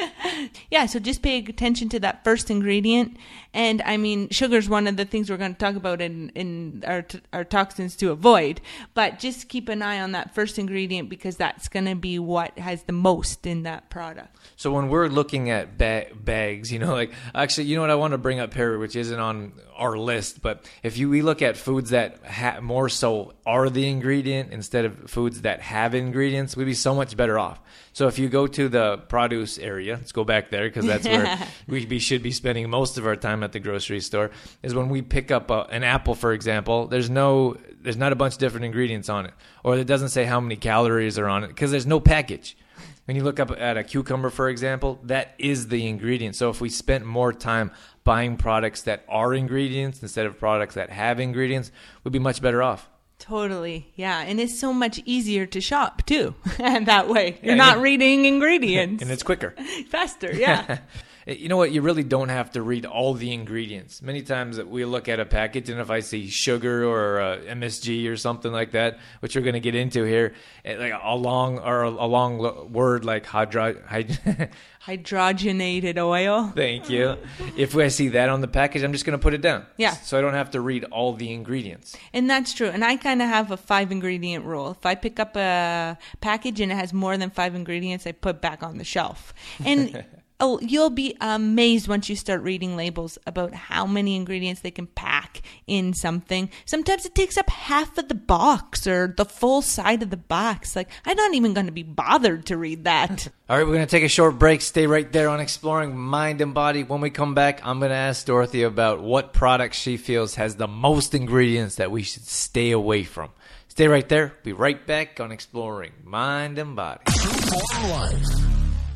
yeah, 0.72 0.86
so 0.86 0.98
just 0.98 1.22
pay 1.22 1.38
attention 1.38 1.88
to 1.90 2.00
that 2.00 2.24
first 2.24 2.50
ingredient. 2.50 3.16
And 3.54 3.80
I 3.82 3.96
mean, 3.96 4.28
sugar 4.30 4.56
is 4.56 4.68
one 4.68 4.88
of 4.88 4.96
the 4.96 5.04
things 5.04 5.30
we're 5.30 5.36
going 5.36 5.52
to 5.52 5.58
talk 5.58 5.76
about 5.76 6.00
in, 6.00 6.30
in 6.30 6.82
our, 6.86 7.02
t- 7.02 7.20
our 7.32 7.44
toxins 7.44 7.94
to 7.96 8.10
avoid. 8.10 8.60
But 8.94 9.20
just 9.20 9.48
keep 9.48 9.68
an 9.68 9.82
eye 9.82 10.00
on 10.00 10.12
that 10.12 10.34
first 10.34 10.58
ingredient 10.58 11.10
because 11.10 11.36
that's 11.36 11.68
going 11.68 11.84
to 11.84 11.94
be 11.94 12.18
what 12.18 12.58
has 12.58 12.84
the 12.84 12.92
most 12.92 13.46
in 13.46 13.64
that 13.64 13.88
product. 13.90 14.36
So 14.56 14.72
when 14.72 14.88
we're 14.88 15.08
looking 15.08 15.50
at 15.50 15.78
ba- 15.78 16.06
bags, 16.14 16.72
you 16.72 16.78
know, 16.78 16.92
like 16.92 17.12
actually, 17.34 17.64
you 17.64 17.76
know 17.76 17.82
what 17.82 17.90
I 17.90 17.96
want 17.96 18.12
to 18.12 18.18
bring 18.18 18.40
up 18.40 18.54
here, 18.54 18.78
which 18.78 18.96
isn't 18.96 19.20
on 19.20 19.52
our 19.76 19.96
list, 19.96 20.42
but 20.42 20.68
if 20.82 20.96
you 20.96 21.10
we 21.10 21.22
look 21.22 21.42
at 21.52 21.58
foods 21.58 21.90
that 21.90 22.24
ha- 22.24 22.60
more 22.60 22.88
so 22.88 23.34
are 23.44 23.68
the 23.68 23.86
ingredient 23.86 24.52
instead 24.52 24.86
of 24.86 25.10
foods 25.10 25.42
that 25.42 25.60
have 25.60 25.94
ingredients, 25.94 26.56
we'd 26.56 26.64
be 26.64 26.74
so 26.74 26.94
much 26.94 27.14
better 27.14 27.38
off. 27.38 27.60
So 27.92 28.08
if 28.08 28.18
you 28.18 28.30
go 28.30 28.46
to 28.46 28.68
the 28.70 28.98
produce 29.08 29.58
area, 29.58 29.96
let's 29.96 30.12
go 30.12 30.24
back 30.24 30.50
there 30.50 30.66
because 30.66 30.86
that's 30.86 31.06
where 31.06 31.38
we 31.68 31.84
be, 31.84 31.98
should 31.98 32.22
be 32.22 32.30
spending 32.30 32.70
most 32.70 32.96
of 32.96 33.06
our 33.06 33.16
time 33.16 33.42
at 33.42 33.52
the 33.52 33.60
grocery 33.60 34.00
store. 34.00 34.30
Is 34.62 34.74
when 34.74 34.88
we 34.88 35.02
pick 35.02 35.30
up 35.30 35.50
a, 35.50 35.66
an 35.70 35.84
apple, 35.84 36.14
for 36.14 36.32
example. 36.32 36.86
There's 36.86 37.10
no, 37.10 37.58
there's 37.80 37.98
not 37.98 38.12
a 38.12 38.16
bunch 38.16 38.34
of 38.34 38.38
different 38.38 38.64
ingredients 38.64 39.10
on 39.10 39.26
it, 39.26 39.34
or 39.62 39.76
it 39.76 39.86
doesn't 39.86 40.08
say 40.08 40.24
how 40.24 40.40
many 40.40 40.56
calories 40.56 41.18
are 41.18 41.28
on 41.28 41.44
it 41.44 41.48
because 41.48 41.70
there's 41.70 41.86
no 41.86 42.00
package. 42.00 42.56
When 43.04 43.16
you 43.16 43.24
look 43.24 43.40
up 43.40 43.50
at 43.50 43.76
a 43.76 43.82
cucumber, 43.82 44.30
for 44.30 44.48
example, 44.48 45.00
that 45.04 45.34
is 45.36 45.68
the 45.68 45.88
ingredient. 45.88 46.36
So 46.36 46.50
if 46.50 46.60
we 46.60 46.68
spent 46.68 47.04
more 47.04 47.32
time 47.32 47.72
buying 48.04 48.36
products 48.36 48.82
that 48.82 49.04
are 49.08 49.32
ingredients 49.34 50.02
instead 50.02 50.26
of 50.26 50.38
products 50.38 50.74
that 50.74 50.90
have 50.90 51.20
ingredients, 51.20 51.70
we'd 52.04 52.12
be 52.12 52.18
much 52.18 52.42
better 52.42 52.62
off. 52.62 52.88
Totally. 53.18 53.92
Yeah. 53.94 54.20
And 54.22 54.40
it's 54.40 54.58
so 54.58 54.72
much 54.72 55.00
easier 55.04 55.46
to 55.46 55.60
shop 55.60 56.04
too. 56.06 56.34
and 56.58 56.86
that 56.92 57.08
way 57.08 57.38
you're 57.42 57.52
Yeah, 57.52 57.64
not 57.66 57.76
yeah. 57.76 57.82
reading 57.82 58.24
ingredients. 58.24 59.00
And 59.02 59.10
it's 59.12 59.22
quicker. 59.22 59.54
faster. 59.90 60.32
Yeah. 60.34 60.78
You 61.26 61.48
know 61.48 61.56
what? 61.56 61.70
You 61.72 61.82
really 61.82 62.02
don't 62.02 62.28
have 62.28 62.50
to 62.52 62.62
read 62.62 62.84
all 62.86 63.14
the 63.14 63.32
ingredients. 63.32 64.02
Many 64.02 64.22
times 64.22 64.56
that 64.56 64.68
we 64.68 64.84
look 64.84 65.08
at 65.08 65.20
a 65.20 65.24
package, 65.24 65.68
and 65.70 65.80
if 65.80 65.90
I 65.90 66.00
see 66.00 66.28
sugar 66.28 66.84
or 66.84 67.20
uh, 67.20 67.36
MSG 67.38 68.08
or 68.08 68.16
something 68.16 68.50
like 68.52 68.72
that, 68.72 68.98
which 69.20 69.36
we're 69.36 69.42
going 69.42 69.54
to 69.54 69.60
get 69.60 69.74
into 69.74 70.04
here, 70.04 70.34
eh, 70.64 70.76
like 70.76 70.92
a 71.02 71.16
long 71.16 71.58
or 71.58 71.82
a, 71.84 71.90
a 71.90 72.06
long 72.06 72.72
word 72.72 73.04
like 73.04 73.26
hydro, 73.26 73.74
hyd- 73.74 74.50
Hydrogenated 74.84 75.96
oil. 75.96 76.52
thank 76.56 76.90
you. 76.90 77.16
If 77.56 77.76
I 77.76 77.86
see 77.88 78.08
that 78.08 78.28
on 78.28 78.40
the 78.40 78.48
package, 78.48 78.82
I'm 78.82 78.92
just 78.92 79.04
going 79.04 79.16
to 79.16 79.22
put 79.22 79.32
it 79.32 79.40
down. 79.40 79.64
Yeah. 79.76 79.92
So 79.92 80.18
I 80.18 80.20
don't 80.20 80.34
have 80.34 80.50
to 80.52 80.60
read 80.60 80.84
all 80.84 81.12
the 81.12 81.32
ingredients. 81.32 81.96
And 82.12 82.28
that's 82.28 82.52
true. 82.52 82.66
And 82.68 82.84
I 82.84 82.96
kind 82.96 83.22
of 83.22 83.28
have 83.28 83.52
a 83.52 83.56
five 83.56 83.92
ingredient 83.92 84.44
rule. 84.44 84.72
If 84.72 84.84
I 84.84 84.96
pick 84.96 85.20
up 85.20 85.36
a 85.36 85.96
package 86.20 86.60
and 86.60 86.72
it 86.72 86.74
has 86.74 86.92
more 86.92 87.16
than 87.16 87.30
five 87.30 87.54
ingredients, 87.54 88.06
I 88.08 88.12
put 88.12 88.40
back 88.40 88.62
on 88.64 88.78
the 88.78 88.84
shelf. 88.84 89.32
And 89.64 90.04
oh, 90.42 90.58
you'll 90.60 90.90
be 90.90 91.16
amazed 91.20 91.86
once 91.86 92.08
you 92.08 92.16
start 92.16 92.42
reading 92.42 92.76
labels 92.76 93.16
about 93.28 93.54
how 93.54 93.86
many 93.86 94.16
ingredients 94.16 94.60
they 94.60 94.72
can 94.72 94.88
pack 94.88 95.40
in 95.68 95.94
something. 95.94 96.50
Sometimes 96.66 97.06
it 97.06 97.14
takes 97.14 97.38
up 97.38 97.48
half 97.48 97.96
of 97.96 98.08
the 98.08 98.16
box 98.16 98.84
or 98.88 99.14
the 99.16 99.24
full 99.24 99.62
side 99.62 100.02
of 100.02 100.10
the 100.10 100.16
box. 100.16 100.74
Like, 100.74 100.90
I'm 101.06 101.16
not 101.16 101.32
even 101.32 101.54
going 101.54 101.66
to 101.66 101.72
be 101.72 101.84
bothered 101.84 102.46
to 102.46 102.56
read 102.56 102.84
that. 102.84 103.28
All 103.48 103.56
right, 103.56 103.64
we're 103.64 103.74
going 103.74 103.86
to 103.86 103.90
take 103.90 104.02
a 104.02 104.08
short 104.08 104.36
break. 104.36 104.62
Stay 104.62 104.88
right 104.88 105.10
there 105.12 105.28
on 105.28 105.38
exploring 105.38 105.96
mind 105.96 106.40
and 106.40 106.52
body. 106.52 106.82
When 106.82 107.00
we 107.00 107.10
come 107.10 107.34
back, 107.34 107.64
I'm 107.64 107.78
going 107.78 107.90
to 107.90 107.96
ask 107.96 108.26
Dorothy 108.26 108.64
about 108.64 109.00
what 109.00 109.32
product 109.32 109.76
she 109.76 109.96
feels 109.96 110.34
has 110.34 110.56
the 110.56 110.66
most 110.66 111.14
ingredients 111.14 111.76
that 111.76 111.92
we 111.92 112.02
should 112.02 112.26
stay 112.26 112.72
away 112.72 113.04
from. 113.04 113.30
Stay 113.68 113.86
right 113.86 114.08
there. 114.08 114.34
Be 114.42 114.52
right 114.52 114.84
back 114.84 115.20
on 115.20 115.30
exploring 115.30 115.92
mind 116.04 116.58
and 116.58 116.74
body. 116.74 117.04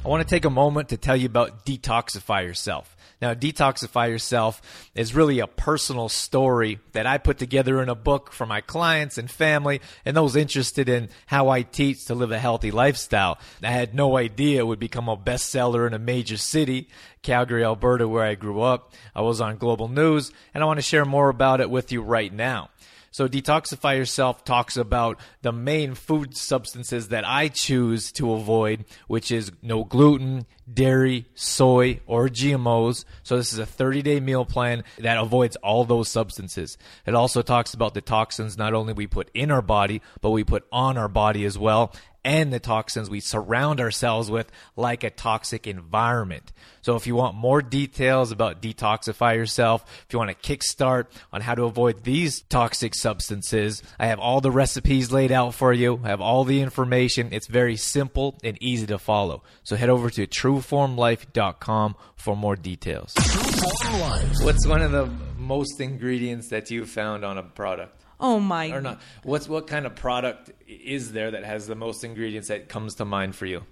I 0.07 0.09
want 0.09 0.23
to 0.23 0.33
take 0.33 0.45
a 0.45 0.51
moment 0.51 0.91
to 0.91 0.97
tell 0.97 1.17
you 1.17 1.27
about 1.27 1.67
Detoxify 1.67 2.45
Yourself. 2.45 2.97
Now, 3.21 3.35
Detoxify 3.35 4.09
Yourself 4.09 4.63
is 4.95 5.17
really 5.17 5.41
a 5.41 5.49
personal 5.49 6.09
story 6.09 6.79
that 6.93 7.09
I 7.09 7.19
put 7.19 7.39
together 7.39 7.83
in 7.83 7.89
a 7.89 7.97
book 7.97 8.31
for 8.31 8.47
my 8.47 8.61
clients 8.61 9.19
and 9.19 9.29
family 9.29 9.81
and 10.05 10.17
those 10.17 10.37
interested 10.37 10.89
in 10.89 11.09
how 11.27 11.49
I 11.49 11.63
teach 11.63 12.05
to 12.05 12.15
live 12.15 12.31
a 12.31 12.39
healthy 12.39 12.71
lifestyle. 12.71 13.39
I 13.65 13.73
had 13.73 13.97
no 13.97 14.17
idea 14.17 14.61
it 14.61 14.67
would 14.69 14.79
become 14.79 15.09
a 15.09 15.17
bestseller 15.17 15.89
in 15.89 15.93
a 15.93 15.99
major 15.99 16.37
city, 16.37 16.89
Calgary, 17.23 17.65
Alberta, 17.65 18.07
where 18.07 18.23
I 18.23 18.37
grew 18.37 18.61
up. 18.61 18.95
I 19.13 19.23
was 19.23 19.41
on 19.41 19.57
global 19.57 19.89
news, 19.89 20.31
and 20.55 20.63
I 20.63 20.69
want 20.69 20.79
to 20.79 20.83
share 20.83 21.05
more 21.05 21.31
about 21.31 21.61
it 21.61 21.69
with 21.69 21.91
you 21.91 22.01
right 22.01 22.33
now. 22.33 22.71
So, 23.17 23.27
Detoxify 23.27 23.97
Yourself 23.97 24.45
talks 24.45 24.77
about 24.77 25.19
the 25.41 25.51
main 25.51 25.95
food 25.95 26.37
substances 26.37 27.09
that 27.09 27.27
I 27.27 27.49
choose 27.49 28.13
to 28.13 28.33
avoid, 28.33 28.85
which 29.07 29.31
is 29.31 29.53
no 29.63 29.85
gluten, 29.85 30.45
dairy, 30.71 31.25
soy, 31.35 32.01
or 32.07 32.29
GMOs. 32.29 33.07
So, 33.23 33.39
this 33.39 33.55
is 33.55 33.59
a 33.59 33.65
30 33.65 34.03
day 34.03 34.21
meal 34.21 34.45
plan 34.45 34.85
that 34.99 35.17
avoids 35.17 35.57
all 35.57 35.87
those 35.87 36.11
substances. 36.11 36.77
It 37.07 37.15
also 37.15 37.41
talks 37.41 37.73
about 37.73 37.95
the 37.95 38.03
toxins 38.03 38.59
not 38.59 38.75
only 38.75 38.93
we 38.93 39.07
put 39.07 39.31
in 39.33 39.51
our 39.51 39.63
body, 39.63 40.03
but 40.21 40.33
we 40.33 40.45
put 40.45 40.67
on 40.71 40.99
our 40.99 41.09
body 41.09 41.47
as 41.47 41.57
well, 41.57 41.95
and 42.27 42.53
the 42.53 42.59
toxins 42.59 43.09
we 43.09 43.21
surround 43.21 43.81
ourselves 43.81 44.29
with, 44.29 44.51
like 44.75 45.05
a 45.05 45.11
toxic 45.11 45.69
environment. 45.69 46.53
So, 46.83 46.97
if 46.97 47.07
you 47.07 47.15
want 47.15 47.37
more 47.37 47.63
details 47.63 48.33
about 48.33 48.61
detoxify 48.61 49.37
yourself, 49.37 49.85
if 50.07 50.13
you 50.13 50.19
want 50.19 50.33
a 50.33 50.35
kickstart 50.35 51.07
on 51.33 51.41
how 51.41 51.55
to 51.55 51.63
avoid 51.65 52.03
these 52.03 52.43
toxic 52.43 52.97
substances, 52.97 53.83
I 53.99 54.09
have 54.09 54.19
all 54.19 54.41
the 54.41 54.51
recipes 54.51 55.13
laid 55.13 55.31
out 55.31 55.55
for 55.55 55.73
you. 55.73 56.01
I 56.03 56.09
have 56.09 56.21
all 56.21 56.45
the 56.45 56.61
information. 56.61 57.29
It's 57.31 57.47
very 57.47 57.77
simple 57.77 58.37
and 58.43 58.59
easy 58.61 58.87
to 58.89 58.99
follow. 58.99 59.45
So, 59.63 59.77
head 59.77 59.89
over 59.89 60.11
to 60.11 60.27
trueformlife.com 60.27 61.95
for 62.17 62.37
more 62.37 62.57
details. 62.57 63.15
What's 64.43 64.67
one 64.67 64.83
of 64.83 64.91
the 64.91 65.09
most 65.39 65.81
ingredients 65.81 66.49
that 66.49 66.73
you 66.73 66.87
found 66.87 67.25
on 67.25 67.39
a 67.39 67.45
product? 67.45 68.06
Oh 68.19 68.41
my 68.41 68.71
Or 68.71 68.81
not? 68.81 69.01
What's 69.25 69.47
what 69.49 69.67
kind 69.67 69.85
of 69.87 69.95
product 69.95 70.51
is 70.67 71.13
there 71.13 71.31
that 71.33 71.45
has 71.45 71.67
the 71.67 71.75
most 71.75 72.03
ingredients 72.03 72.49
that 72.49 72.69
comes 72.69 72.95
to 72.97 73.05
mind 73.05 73.37
for 73.37 73.45
you? 73.47 73.65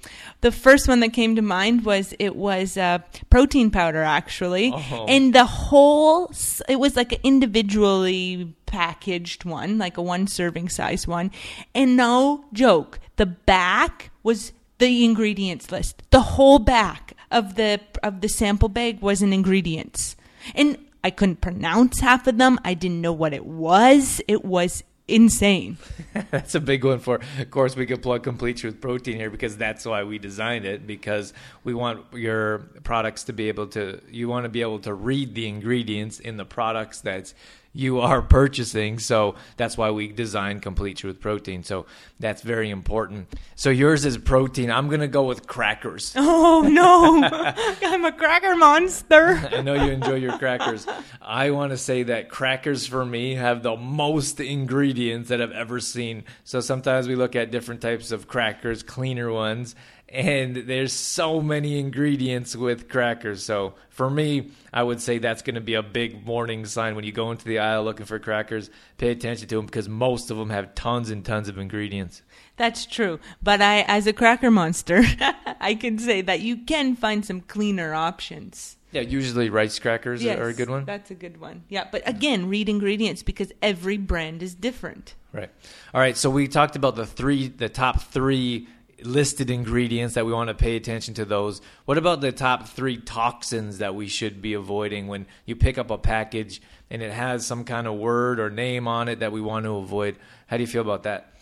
The 0.42 0.52
first 0.52 0.86
one 0.86 1.00
that 1.00 1.12
came 1.14 1.34
to 1.36 1.42
mind 1.42 1.84
was 1.84 2.14
it 2.18 2.36
was 2.36 2.76
uh, 2.76 2.98
protein 3.30 3.70
powder, 3.70 4.02
actually, 4.02 4.70
Oh. 4.74 5.06
and 5.08 5.34
the 5.34 5.46
whole 5.46 6.30
it 6.68 6.76
was 6.78 6.94
like 6.94 7.12
an 7.12 7.20
individually 7.22 8.54
packaged 8.66 9.44
one, 9.44 9.78
like 9.78 9.96
a 9.96 10.02
one 10.02 10.26
serving 10.26 10.68
size 10.68 11.06
one, 11.08 11.30
and 11.74 11.96
no 11.96 12.44
joke, 12.52 13.00
the 13.16 13.26
back 13.26 14.10
was 14.22 14.52
the 14.78 15.04
ingredients 15.04 15.70
list. 15.72 16.02
The 16.10 16.20
whole 16.20 16.58
back 16.58 17.14
of 17.30 17.54
the 17.54 17.80
of 18.02 18.20
the 18.20 18.28
sample 18.28 18.68
bag 18.68 19.00
was 19.00 19.22
an 19.22 19.32
ingredients, 19.32 20.16
and 20.54 20.76
I 21.04 21.10
couldn't 21.10 21.42
pronounce 21.42 22.00
half 22.00 22.26
of 22.26 22.38
them. 22.38 22.58
I 22.64 22.72
didn't 22.72 23.02
know 23.02 23.12
what 23.12 23.34
it 23.34 23.44
was. 23.44 24.22
It 24.26 24.42
was 24.42 24.82
insane. 25.06 25.76
That's 26.30 26.54
a 26.54 26.60
big 26.60 26.82
one 26.82 26.98
for. 26.98 27.20
Of 27.38 27.50
course, 27.50 27.76
we 27.76 27.84
could 27.84 28.02
plug 28.02 28.22
Complete 28.22 28.56
Truth 28.56 28.80
Protein 28.80 29.16
here 29.16 29.28
because 29.28 29.56
that's 29.58 29.84
why 29.84 30.02
we 30.04 30.18
designed 30.18 30.64
it. 30.64 30.86
Because 30.86 31.34
we 31.62 31.74
want 31.74 32.06
your 32.14 32.60
products 32.84 33.24
to 33.24 33.34
be 33.34 33.48
able 33.48 33.66
to. 33.68 34.00
You 34.10 34.28
want 34.28 34.44
to 34.44 34.48
be 34.48 34.62
able 34.62 34.78
to 34.80 34.94
read 34.94 35.34
the 35.34 35.46
ingredients 35.46 36.20
in 36.20 36.38
the 36.38 36.46
products 36.46 37.02
that 37.02 37.34
you 37.74 38.00
are 38.00 38.22
purchasing. 38.38 38.98
So 38.98 39.34
that's 39.56 39.76
why 39.76 39.90
we 39.90 40.08
designed 40.08 40.62
Complete 40.62 40.96
Truth 40.96 41.20
Protein. 41.20 41.62
So 41.64 41.86
that's 42.20 42.42
very 42.42 42.70
important. 42.70 43.28
So 43.56 43.70
yours 43.70 44.04
is 44.04 44.16
protein. 44.16 44.70
I'm 44.70 44.88
gonna 44.88 45.08
go 45.08 45.24
with 45.24 45.46
crackers. 45.46 46.14
Oh 46.26 46.62
no, 46.62 47.22
I'm 47.82 48.04
a 48.04 48.12
cracker 48.12 48.54
monster. 48.56 49.40
I 49.52 49.60
know 49.62 49.74
you 49.74 49.90
enjoy 49.90 50.14
your 50.14 50.38
crackers. 50.38 50.86
I 51.20 51.50
want 51.50 51.70
to 51.72 51.76
say 51.76 52.04
that 52.04 52.28
crackers 52.28 52.86
for 52.86 53.04
me 53.04 53.34
have 53.34 53.62
the 53.62 53.76
most 53.76 54.38
ingredients 54.40 55.28
that 55.30 55.42
I've 55.42 55.52
ever 55.52 55.80
seen. 55.80 56.24
So 56.44 56.60
sometimes 56.60 57.08
we 57.08 57.16
look 57.16 57.34
at 57.34 57.50
different 57.50 57.80
types 57.80 58.12
of 58.12 58.28
crackers, 58.28 58.82
cleaner 58.82 59.32
ones, 59.32 59.74
and 60.08 60.56
there's 60.56 60.92
so 60.92 61.40
many 61.40 61.78
ingredients 61.78 62.54
with 62.54 62.88
crackers. 62.88 63.42
So 63.44 63.74
for 63.88 64.08
me, 64.08 64.50
I 64.72 64.82
would 64.82 65.00
say 65.00 65.18
that's 65.18 65.42
going 65.42 65.54
to 65.54 65.60
be 65.60 65.74
a 65.74 65.82
big 65.82 66.24
warning 66.24 66.66
sign 66.66 66.94
when 66.94 67.04
you 67.04 67.12
go 67.12 67.30
into 67.30 67.44
the 67.44 67.58
aisle 67.58 67.84
looking 67.84 68.06
for 68.06 68.18
crackers. 68.18 68.70
Pay 68.98 69.10
attention 69.10 69.48
to 69.48 69.56
them 69.56 69.66
because 69.66 69.88
most 69.88 70.30
of 70.30 70.36
them 70.36 70.50
have 70.50 70.74
tons 70.74 71.10
and 71.10 71.24
tons 71.24 71.48
of 71.48 71.58
ingredients. 71.58 72.22
That's 72.56 72.86
true. 72.86 73.18
But 73.42 73.60
I, 73.60 73.82
as 73.82 74.06
a 74.06 74.12
cracker 74.12 74.50
monster, 74.50 75.02
I 75.60 75.74
can 75.74 75.98
say 75.98 76.20
that 76.22 76.40
you 76.40 76.58
can 76.58 76.94
find 76.96 77.24
some 77.24 77.40
cleaner 77.40 77.94
options. 77.94 78.76
Yeah, 78.92 79.00
usually 79.00 79.50
rice 79.50 79.80
crackers 79.80 80.24
are 80.24 80.48
a 80.48 80.54
good 80.54 80.70
one. 80.70 80.84
That's 80.84 81.10
a 81.10 81.16
good 81.16 81.40
one. 81.40 81.64
Yeah, 81.68 81.88
but 81.90 82.08
again, 82.08 82.48
read 82.48 82.68
ingredients 82.68 83.24
because 83.24 83.52
every 83.60 83.96
brand 83.96 84.40
is 84.40 84.54
different. 84.54 85.16
Right. 85.32 85.50
All 85.92 86.00
right. 86.00 86.16
So 86.16 86.30
we 86.30 86.46
talked 86.46 86.76
about 86.76 86.94
the 86.94 87.04
three, 87.04 87.48
the 87.48 87.68
top 87.68 88.02
three 88.02 88.68
listed 89.06 89.50
ingredients 89.50 90.14
that 90.14 90.26
we 90.26 90.32
want 90.32 90.48
to 90.48 90.54
pay 90.54 90.76
attention 90.76 91.14
to 91.14 91.24
those. 91.24 91.60
What 91.84 91.98
about 91.98 92.20
the 92.20 92.32
top 92.32 92.68
three 92.68 92.96
toxins 92.96 93.78
that 93.78 93.94
we 93.94 94.06
should 94.06 94.40
be 94.40 94.54
avoiding 94.54 95.06
when 95.06 95.26
you 95.46 95.56
pick 95.56 95.78
up 95.78 95.90
a 95.90 95.98
package 95.98 96.60
and 96.90 97.02
it 97.02 97.12
has 97.12 97.46
some 97.46 97.64
kind 97.64 97.86
of 97.86 97.94
word 97.94 98.40
or 98.40 98.50
name 98.50 98.88
on 98.88 99.08
it 99.08 99.20
that 99.20 99.32
we 99.32 99.40
want 99.40 99.64
to 99.64 99.76
avoid? 99.76 100.16
How 100.46 100.56
do 100.56 100.62
you 100.62 100.66
feel 100.66 100.82
about 100.82 101.02
that? 101.04 101.32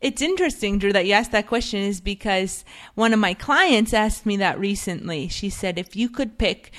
It's 0.00 0.20
interesting, 0.20 0.78
Drew, 0.78 0.92
that 0.92 1.06
you 1.06 1.12
asked 1.12 1.30
that 1.30 1.46
question 1.46 1.80
is 1.80 2.00
because 2.00 2.64
one 2.94 3.12
of 3.12 3.20
my 3.20 3.34
clients 3.34 3.94
asked 3.94 4.26
me 4.26 4.36
that 4.38 4.58
recently. 4.58 5.28
She 5.28 5.48
said, 5.48 5.78
if 5.78 5.94
you 5.94 6.08
could 6.08 6.38
pick 6.38 6.72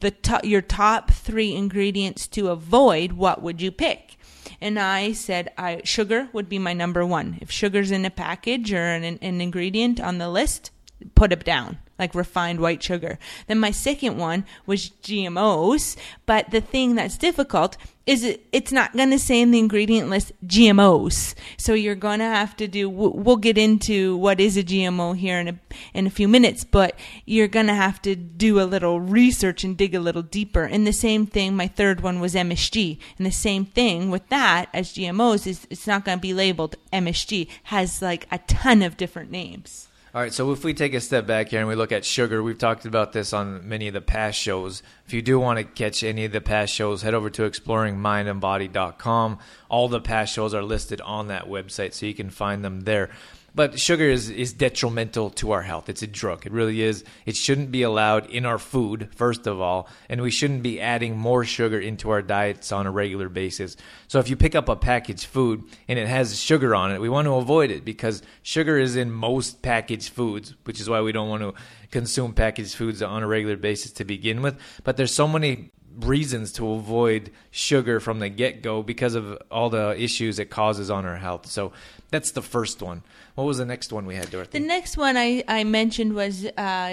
the 0.00 0.10
to- 0.10 0.40
your 0.42 0.62
top 0.62 1.10
three 1.10 1.54
ingredients 1.54 2.26
to 2.28 2.48
avoid, 2.48 3.12
what 3.12 3.42
would 3.42 3.60
you 3.60 3.70
pick? 3.70 4.16
And 4.62 4.78
I 4.78 5.10
said, 5.10 5.52
I, 5.58 5.80
sugar 5.82 6.28
would 6.32 6.48
be 6.48 6.60
my 6.60 6.72
number 6.72 7.04
one. 7.04 7.36
If 7.40 7.50
sugar's 7.50 7.90
in 7.90 8.04
a 8.04 8.10
package 8.10 8.72
or 8.72 8.86
an, 8.86 9.18
an 9.20 9.40
ingredient 9.40 9.98
on 10.00 10.18
the 10.18 10.30
list, 10.30 10.70
put 11.16 11.32
it 11.32 11.44
down 11.44 11.78
like 12.02 12.16
refined 12.16 12.58
white 12.58 12.82
sugar. 12.82 13.16
Then 13.46 13.60
my 13.60 13.70
second 13.70 14.18
one 14.18 14.44
was 14.66 14.90
GMOs, 15.04 15.96
but 16.26 16.50
the 16.50 16.60
thing 16.60 16.96
that's 16.96 17.16
difficult 17.16 17.76
is 18.06 18.24
it, 18.24 18.44
it's 18.50 18.72
not 18.72 18.92
going 18.92 19.10
to 19.10 19.18
say 19.18 19.40
in 19.40 19.52
the 19.52 19.60
ingredient 19.60 20.10
list 20.10 20.32
GMOs. 20.44 21.34
So 21.56 21.74
you're 21.74 21.94
going 21.94 22.18
to 22.18 22.24
have 22.24 22.56
to 22.56 22.66
do 22.66 22.90
we'll 22.90 23.36
get 23.36 23.56
into 23.56 24.16
what 24.16 24.40
is 24.40 24.56
a 24.56 24.64
GMO 24.64 25.16
here 25.16 25.38
in 25.38 25.46
a 25.48 25.58
in 25.94 26.08
a 26.08 26.10
few 26.10 26.26
minutes, 26.26 26.64
but 26.64 26.98
you're 27.24 27.46
going 27.46 27.68
to 27.68 27.74
have 27.74 28.02
to 28.02 28.16
do 28.16 28.60
a 28.60 28.64
little 28.64 29.00
research 29.00 29.62
and 29.62 29.76
dig 29.76 29.94
a 29.94 30.00
little 30.00 30.22
deeper. 30.22 30.64
And 30.64 30.84
the 30.84 30.92
same 30.92 31.26
thing 31.26 31.54
my 31.54 31.68
third 31.68 32.00
one 32.00 32.18
was 32.18 32.34
MSG. 32.34 32.98
And 33.16 33.26
the 33.26 33.30
same 33.30 33.64
thing 33.64 34.10
with 34.10 34.28
that 34.30 34.68
as 34.74 34.92
GMOs 34.92 35.46
is 35.46 35.68
it's 35.70 35.86
not 35.86 36.04
going 36.04 36.18
to 36.18 36.22
be 36.22 36.34
labeled 36.34 36.74
MSG 36.92 37.46
has 37.64 38.02
like 38.02 38.26
a 38.32 38.38
ton 38.38 38.82
of 38.82 38.96
different 38.96 39.30
names. 39.30 39.88
All 40.14 40.20
right, 40.20 40.34
so 40.34 40.52
if 40.52 40.62
we 40.62 40.74
take 40.74 40.92
a 40.92 41.00
step 41.00 41.26
back 41.26 41.48
here 41.48 41.60
and 41.60 41.68
we 41.70 41.74
look 41.74 41.90
at 41.90 42.04
sugar, 42.04 42.42
we've 42.42 42.58
talked 42.58 42.84
about 42.84 43.14
this 43.14 43.32
on 43.32 43.66
many 43.66 43.88
of 43.88 43.94
the 43.94 44.02
past 44.02 44.38
shows. 44.38 44.82
If 45.06 45.14
you 45.14 45.22
do 45.22 45.40
want 45.40 45.58
to 45.58 45.64
catch 45.64 46.02
any 46.02 46.26
of 46.26 46.32
the 46.32 46.42
past 46.42 46.74
shows, 46.74 47.00
head 47.00 47.14
over 47.14 47.30
to 47.30 47.48
exploringmindandbody.com. 47.48 49.38
All 49.70 49.88
the 49.88 50.02
past 50.02 50.34
shows 50.34 50.52
are 50.52 50.62
listed 50.62 51.00
on 51.00 51.28
that 51.28 51.46
website, 51.46 51.94
so 51.94 52.04
you 52.04 52.12
can 52.12 52.28
find 52.28 52.62
them 52.62 52.80
there. 52.80 53.08
But 53.54 53.78
sugar 53.78 54.08
is, 54.08 54.30
is 54.30 54.54
detrimental 54.54 55.28
to 55.30 55.50
our 55.50 55.60
health. 55.60 55.90
It's 55.90 56.02
a 56.02 56.06
drug. 56.06 56.46
It 56.46 56.52
really 56.52 56.80
is. 56.80 57.04
It 57.26 57.36
shouldn't 57.36 57.70
be 57.70 57.82
allowed 57.82 58.30
in 58.30 58.46
our 58.46 58.58
food, 58.58 59.10
first 59.14 59.46
of 59.46 59.60
all, 59.60 59.88
and 60.08 60.22
we 60.22 60.30
shouldn't 60.30 60.62
be 60.62 60.80
adding 60.80 61.18
more 61.18 61.44
sugar 61.44 61.78
into 61.78 62.08
our 62.10 62.22
diets 62.22 62.72
on 62.72 62.86
a 62.86 62.90
regular 62.90 63.28
basis. 63.28 63.76
So 64.08 64.20
if 64.20 64.30
you 64.30 64.36
pick 64.36 64.54
up 64.54 64.70
a 64.70 64.76
packaged 64.76 65.26
food 65.26 65.64
and 65.86 65.98
it 65.98 66.08
has 66.08 66.40
sugar 66.40 66.74
on 66.74 66.92
it, 66.92 67.00
we 67.00 67.10
want 67.10 67.26
to 67.26 67.34
avoid 67.34 67.70
it 67.70 67.84
because 67.84 68.22
sugar 68.42 68.78
is 68.78 68.96
in 68.96 69.12
most 69.12 69.60
packaged 69.60 70.08
foods, 70.08 70.54
which 70.64 70.80
is 70.80 70.88
why 70.88 71.02
we 71.02 71.12
don't 71.12 71.28
want 71.28 71.42
to 71.42 71.52
consume 71.90 72.32
packaged 72.32 72.74
foods 72.74 73.02
on 73.02 73.22
a 73.22 73.26
regular 73.26 73.56
basis 73.56 73.92
to 73.92 74.04
begin 74.04 74.40
with. 74.40 74.56
But 74.82 74.96
there's 74.96 75.14
so 75.14 75.28
many 75.28 75.72
reasons 76.00 76.52
to 76.52 76.72
avoid 76.72 77.30
sugar 77.50 78.00
from 78.00 78.18
the 78.18 78.28
get 78.28 78.62
go 78.62 78.82
because 78.82 79.14
of 79.14 79.40
all 79.50 79.70
the 79.70 80.00
issues 80.02 80.38
it 80.38 80.50
causes 80.50 80.90
on 80.90 81.04
our 81.04 81.16
health. 81.16 81.46
So 81.46 81.72
that's 82.10 82.32
the 82.32 82.42
first 82.42 82.82
one. 82.82 83.02
What 83.34 83.44
was 83.44 83.58
the 83.58 83.64
next 83.64 83.92
one 83.92 84.04
we 84.04 84.14
had, 84.14 84.30
Dorothy? 84.30 84.58
The 84.58 84.66
next 84.66 84.96
one 84.96 85.16
I, 85.16 85.42
I 85.48 85.64
mentioned 85.64 86.14
was 86.14 86.44
uh, 86.44 86.50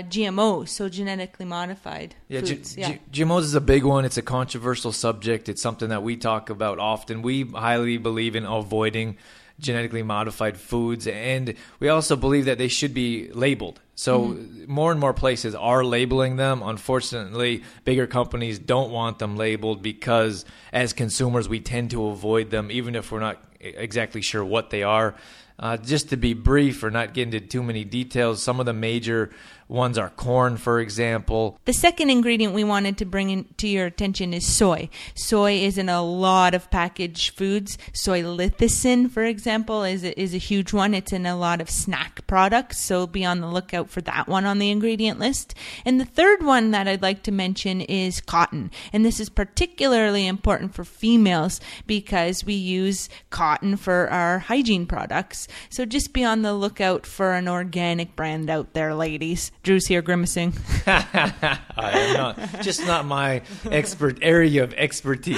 GMOs, 0.09 0.69
so 0.69 0.87
genetically 0.87 1.45
modified 1.45 2.15
yeah, 2.29 2.39
foods. 2.39 2.75
G- 2.75 2.81
yeah. 2.81 2.91
G- 3.11 3.23
GMOs 3.23 3.41
is 3.41 3.55
a 3.55 3.61
big 3.61 3.83
one. 3.83 4.05
It's 4.05 4.17
a 4.17 4.21
controversial 4.21 4.93
subject. 4.93 5.49
It's 5.49 5.61
something 5.61 5.89
that 5.89 6.03
we 6.03 6.15
talk 6.15 6.49
about 6.49 6.79
often. 6.79 7.21
We 7.21 7.43
highly 7.43 7.97
believe 7.97 8.35
in 8.35 8.45
avoiding 8.45 9.17
genetically 9.59 10.03
modified 10.03 10.57
foods, 10.57 11.05
and 11.07 11.53
we 11.79 11.89
also 11.89 12.15
believe 12.15 12.45
that 12.45 12.57
they 12.57 12.69
should 12.69 12.93
be 12.93 13.29
labeled. 13.33 13.81
So 13.99 14.29
mm-hmm. 14.29 14.71
more 14.71 14.91
and 14.91 14.99
more 15.01 15.13
places 15.13 15.55
are 15.55 15.83
labeling 15.83 16.37
them. 16.37 16.63
Unfortunately, 16.63 17.63
bigger 17.83 18.07
companies 18.07 18.57
don't 18.57 18.91
want 18.91 19.19
them 19.19 19.35
labeled 19.35 19.83
because 19.83 20.45
as 20.71 20.93
consumers 20.93 21.49
we 21.49 21.59
tend 21.59 21.91
to 21.91 22.07
avoid 22.07 22.49
them 22.49 22.71
even 22.71 22.95
if 22.95 23.11
we're 23.11 23.19
not 23.19 23.43
exactly 23.59 24.21
sure 24.21 24.45
what 24.45 24.69
they 24.69 24.83
are. 24.83 25.15
Uh, 25.59 25.75
just 25.75 26.11
to 26.11 26.15
be 26.15 26.33
brief 26.33 26.81
or 26.81 26.89
not 26.89 27.13
get 27.13 27.23
into 27.23 27.41
too 27.41 27.61
many 27.61 27.83
details, 27.83 28.41
some 28.41 28.61
of 28.61 28.65
the 28.65 28.71
major 28.71 29.31
Ones 29.69 29.99
are 29.99 30.09
corn, 30.09 30.57
for 30.57 30.79
example. 30.79 31.59
The 31.65 31.73
second 31.73 32.09
ingredient 32.09 32.55
we 32.55 32.63
wanted 32.63 32.97
to 32.97 33.05
bring 33.05 33.29
in, 33.29 33.45
to 33.57 33.67
your 33.67 33.85
attention 33.85 34.33
is 34.33 34.43
soy. 34.43 34.89
Soy 35.13 35.53
is 35.53 35.77
in 35.77 35.89
a 35.89 36.01
lot 36.01 36.55
of 36.55 36.71
packaged 36.71 37.37
foods. 37.37 37.77
Soy 37.93 38.23
lecithin, 38.23 39.11
for 39.11 39.23
example, 39.23 39.83
is 39.83 40.03
a, 40.03 40.19
is 40.19 40.33
a 40.33 40.39
huge 40.39 40.73
one. 40.73 40.95
It's 40.95 41.13
in 41.13 41.27
a 41.27 41.37
lot 41.37 41.61
of 41.61 41.69
snack 41.69 42.25
products, 42.25 42.79
so 42.79 43.05
be 43.05 43.23
on 43.23 43.41
the 43.41 43.47
lookout 43.47 43.91
for 43.91 44.01
that 44.01 44.27
one 44.27 44.43
on 44.43 44.57
the 44.57 44.71
ingredient 44.71 45.19
list. 45.19 45.53
And 45.85 46.01
the 46.01 46.05
third 46.05 46.41
one 46.41 46.71
that 46.71 46.87
I'd 46.87 47.03
like 47.03 47.21
to 47.23 47.31
mention 47.31 47.81
is 47.81 48.21
cotton. 48.21 48.71
And 48.91 49.05
this 49.05 49.19
is 49.19 49.29
particularly 49.29 50.25
important 50.25 50.73
for 50.73 50.83
females 50.83 51.61
because 51.85 52.43
we 52.43 52.55
use 52.55 53.07
cotton 53.29 53.77
for 53.77 54.09
our 54.09 54.39
hygiene 54.39 54.87
products. 54.87 55.47
So 55.69 55.85
just 55.85 56.11
be 56.11 56.25
on 56.25 56.41
the 56.41 56.55
lookout 56.55 57.05
for 57.05 57.33
an 57.33 57.47
organic 57.47 58.15
brand 58.15 58.49
out 58.49 58.73
there, 58.73 58.95
ladies. 58.95 59.51
Drew's 59.61 59.87
here 59.87 60.01
grimacing. 60.01 60.53
I 60.87 61.59
am 61.77 62.13
not 62.13 62.61
just 62.61 62.85
not 62.87 63.05
my 63.05 63.41
expert 63.69 64.19
area 64.21 64.63
of 64.63 64.73
expertise. 64.73 65.37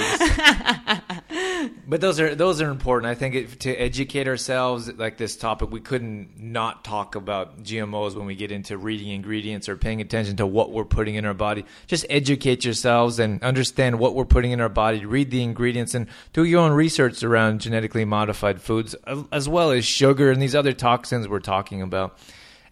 but 1.88 2.00
those 2.00 2.20
are 2.20 2.34
those 2.34 2.62
are 2.62 2.70
important. 2.70 3.10
I 3.10 3.16
think 3.16 3.34
it, 3.34 3.60
to 3.60 3.74
educate 3.74 4.28
ourselves 4.28 4.92
like 4.92 5.16
this 5.16 5.36
topic, 5.36 5.72
we 5.72 5.80
couldn't 5.80 6.38
not 6.40 6.84
talk 6.84 7.16
about 7.16 7.64
GMOs 7.64 8.14
when 8.14 8.26
we 8.26 8.36
get 8.36 8.52
into 8.52 8.78
reading 8.78 9.08
ingredients 9.08 9.68
or 9.68 9.76
paying 9.76 10.00
attention 10.00 10.36
to 10.36 10.46
what 10.46 10.70
we're 10.70 10.84
putting 10.84 11.16
in 11.16 11.24
our 11.24 11.34
body. 11.34 11.64
Just 11.88 12.06
educate 12.08 12.64
yourselves 12.64 13.18
and 13.18 13.42
understand 13.42 13.98
what 13.98 14.14
we're 14.14 14.24
putting 14.24 14.52
in 14.52 14.60
our 14.60 14.68
body. 14.68 15.04
Read 15.04 15.32
the 15.32 15.42
ingredients 15.42 15.94
and 15.94 16.06
do 16.32 16.44
your 16.44 16.60
own 16.60 16.72
research 16.72 17.24
around 17.24 17.60
genetically 17.60 18.04
modified 18.04 18.62
foods, 18.62 18.94
as 19.32 19.48
well 19.48 19.72
as 19.72 19.84
sugar 19.84 20.30
and 20.30 20.40
these 20.40 20.54
other 20.54 20.72
toxins 20.72 21.26
we're 21.26 21.40
talking 21.40 21.82
about. 21.82 22.16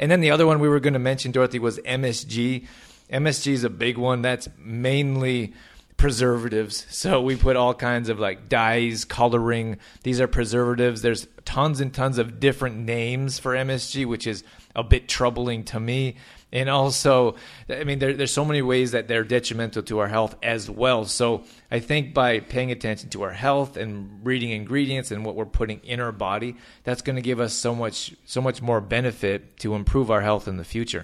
And 0.01 0.11
then 0.11 0.21
the 0.21 0.31
other 0.31 0.47
one 0.47 0.59
we 0.59 0.69
were 0.69 0.81
going 0.81 0.95
to 0.95 0.99
mention, 0.99 1.31
Dorothy, 1.31 1.59
was 1.59 1.79
MSG. 1.81 2.67
MSG 3.13 3.53
is 3.53 3.65
a 3.65 3.71
big 3.71 3.99
one. 3.99 4.23
That's 4.23 4.49
mainly 4.59 5.53
preservatives. 5.99 6.87
So 6.89 7.21
we 7.21 7.37
put 7.37 7.57
all 7.57 7.75
kinds 7.75 8.09
of 8.09 8.19
like 8.19 8.49
dyes, 8.49 9.05
coloring. 9.05 9.77
These 10.03 10.19
are 10.19 10.27
preservatives. 10.27 11.03
There's 11.03 11.29
tons 11.45 11.83
and 11.83 11.93
tons 11.93 12.17
of 12.17 12.41
different 12.41 12.79
names 12.79 13.39
for 13.39 13.53
MSG, 13.53 14.07
which 14.07 14.27
is 14.27 14.43
a 14.75 14.83
bit 14.83 15.07
troubling 15.07 15.65
to 15.65 15.79
me. 15.79 16.17
And 16.53 16.69
also, 16.69 17.37
I 17.69 17.85
mean, 17.85 18.01
there, 18.01 18.13
there's 18.15 18.33
so 18.33 18.45
many 18.45 18.63
ways 18.63 18.91
that 18.93 19.07
they're 19.09 19.25
detrimental 19.25 19.83
to 19.85 20.01
our 20.01 20.09
health 20.09 20.35
as 20.43 20.69
well. 20.69 21.05
So 21.05 21.45
I 21.71 21.79
think 21.79 22.13
by 22.13 22.41
paying 22.41 22.73
attention 22.73 23.11
to 23.11 23.23
our 23.23 23.33
health 23.33 23.77
and 23.77 24.21
reading 24.25 24.51
ingredients 24.51 25.11
and 25.11 25.25
what 25.25 25.37
we're 25.37 25.47
putting 25.47 25.81
in 25.85 26.01
our 26.01 26.13
body, 26.13 26.57
that's 26.83 27.03
going 27.03 27.17
to 27.17 27.23
give 27.23 27.41
us 27.41 27.53
so 27.53 27.75
much, 27.75 28.15
so 28.25 28.41
much 28.41 28.61
more 28.61 28.81
benefit 28.81 29.59
to 29.61 29.75
improve 29.75 30.11
our 30.11 30.21
health 30.21 30.49
in 30.49 30.57
the 30.57 30.65
future. 30.65 31.03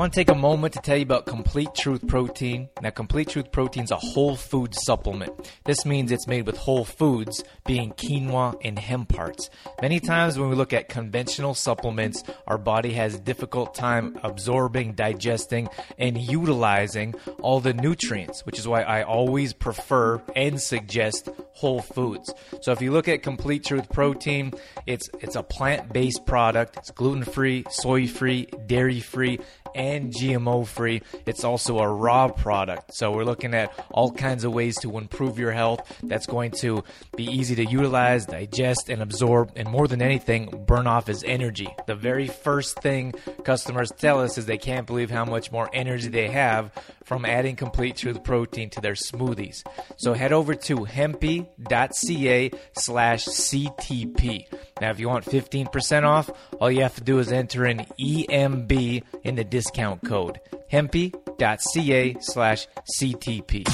I 0.00 0.02
want 0.04 0.14
to 0.14 0.20
take 0.20 0.30
a 0.30 0.34
moment 0.34 0.72
to 0.72 0.80
tell 0.80 0.96
you 0.96 1.02
about 1.02 1.26
Complete 1.26 1.74
Truth 1.74 2.06
Protein. 2.06 2.70
Now, 2.80 2.88
Complete 2.88 3.28
Truth 3.28 3.52
Protein 3.52 3.84
is 3.84 3.90
a 3.90 3.96
whole 3.96 4.34
food 4.34 4.74
supplement. 4.74 5.30
This 5.66 5.84
means 5.84 6.10
it's 6.10 6.26
made 6.26 6.46
with 6.46 6.56
whole 6.56 6.86
foods, 6.86 7.44
being 7.66 7.92
quinoa 7.92 8.58
and 8.64 8.78
hemp 8.78 9.10
parts. 9.10 9.50
Many 9.82 10.00
times 10.00 10.38
when 10.38 10.48
we 10.48 10.56
look 10.56 10.72
at 10.72 10.88
conventional 10.88 11.52
supplements, 11.52 12.24
our 12.46 12.56
body 12.56 12.94
has 12.94 13.16
a 13.16 13.20
difficult 13.20 13.74
time 13.74 14.18
absorbing, 14.22 14.94
digesting, 14.94 15.68
and 15.98 16.16
utilizing 16.16 17.14
all 17.42 17.60
the 17.60 17.74
nutrients, 17.74 18.46
which 18.46 18.58
is 18.58 18.66
why 18.66 18.80
I 18.80 19.02
always 19.02 19.52
prefer 19.52 20.22
and 20.34 20.58
suggest 20.58 21.28
whole 21.52 21.82
foods. 21.82 22.32
So 22.62 22.72
if 22.72 22.80
you 22.80 22.90
look 22.90 23.06
at 23.06 23.22
Complete 23.22 23.64
Truth 23.64 23.90
Protein, 23.90 24.54
it's 24.86 25.10
it's 25.20 25.36
a 25.36 25.42
plant-based 25.42 26.24
product. 26.24 26.78
It's 26.78 26.90
gluten-free, 26.90 27.66
soy-free, 27.68 28.46
dairy-free 28.64 29.40
and 29.74 30.12
GMO 30.12 30.66
free. 30.66 31.02
It's 31.26 31.44
also 31.44 31.78
a 31.78 31.88
raw 31.88 32.28
product. 32.28 32.94
So 32.94 33.12
we're 33.12 33.24
looking 33.24 33.54
at 33.54 33.72
all 33.90 34.10
kinds 34.12 34.44
of 34.44 34.52
ways 34.52 34.78
to 34.80 34.98
improve 34.98 35.38
your 35.38 35.52
health 35.52 35.80
that's 36.02 36.26
going 36.26 36.52
to 36.60 36.84
be 37.16 37.24
easy 37.24 37.54
to 37.56 37.64
utilize, 37.64 38.26
digest, 38.26 38.88
and 38.88 39.02
absorb, 39.02 39.52
and 39.56 39.68
more 39.68 39.88
than 39.88 40.02
anything, 40.02 40.64
burn 40.66 40.86
off 40.86 41.08
as 41.08 41.24
energy. 41.24 41.68
The 41.86 41.94
very 41.94 42.28
first 42.28 42.80
thing 42.80 43.12
customers 43.44 43.92
tell 43.96 44.20
us 44.20 44.38
is 44.38 44.46
they 44.46 44.58
can't 44.58 44.86
believe 44.86 45.10
how 45.10 45.24
much 45.24 45.52
more 45.52 45.68
energy 45.72 46.08
they 46.08 46.28
have 46.28 46.72
from 47.04 47.24
adding 47.24 47.56
complete 47.56 47.96
truth 47.96 48.22
protein 48.22 48.70
to 48.70 48.80
their 48.80 48.94
smoothies. 48.94 49.64
So 49.96 50.14
head 50.14 50.32
over 50.32 50.54
to 50.54 50.76
hempy.ca 50.76 52.50
slash 52.74 53.24
CTP. 53.26 54.46
Now, 54.80 54.90
if 54.90 55.00
you 55.00 55.08
want 55.08 55.24
15% 55.24 56.04
off, 56.04 56.30
all 56.60 56.70
you 56.70 56.82
have 56.82 56.94
to 56.94 57.02
do 57.02 57.18
is 57.18 57.32
enter 57.32 57.66
in 57.66 57.78
EMB 58.00 59.02
in 59.24 59.34
the 59.34 59.44
discount 59.60 60.02
code. 60.02 60.40
Hempy, 60.72 61.12
facebook.ca 61.40 62.16
slash 62.20 62.66
CTP. 62.98 63.66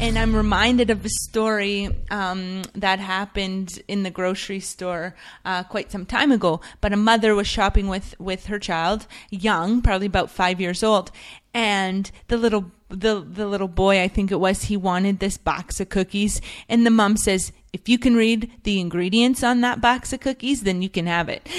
And 0.00 0.18
I'm 0.18 0.34
reminded 0.34 0.90
of 0.90 1.04
a 1.04 1.08
story 1.08 1.88
um, 2.10 2.62
that 2.74 2.98
happened 2.98 3.80
in 3.88 4.02
the 4.02 4.10
grocery 4.10 4.60
store 4.60 5.14
uh, 5.44 5.64
quite 5.64 5.90
some 5.90 6.06
time 6.06 6.32
ago. 6.32 6.60
But 6.80 6.92
a 6.92 6.96
mother 6.96 7.34
was 7.34 7.46
shopping 7.46 7.88
with, 7.88 8.14
with 8.18 8.46
her 8.46 8.58
child, 8.58 9.06
young, 9.30 9.82
probably 9.82 10.06
about 10.06 10.30
five 10.30 10.60
years 10.60 10.82
old, 10.82 11.10
and 11.54 12.10
the 12.28 12.36
little 12.36 12.70
the 12.90 13.20
the 13.20 13.46
little 13.46 13.68
boy, 13.68 14.00
I 14.00 14.08
think 14.08 14.30
it 14.30 14.40
was, 14.40 14.62
he 14.62 14.76
wanted 14.76 15.18
this 15.18 15.36
box 15.36 15.78
of 15.80 15.90
cookies, 15.90 16.40
and 16.68 16.86
the 16.86 16.90
mom 16.90 17.16
says, 17.18 17.52
"If 17.72 17.88
you 17.88 17.98
can 17.98 18.14
read 18.14 18.50
the 18.62 18.80
ingredients 18.80 19.42
on 19.42 19.60
that 19.60 19.80
box 19.80 20.12
of 20.12 20.20
cookies, 20.20 20.62
then 20.62 20.82
you 20.82 20.88
can 20.88 21.06
have 21.06 21.28
it." 21.28 21.42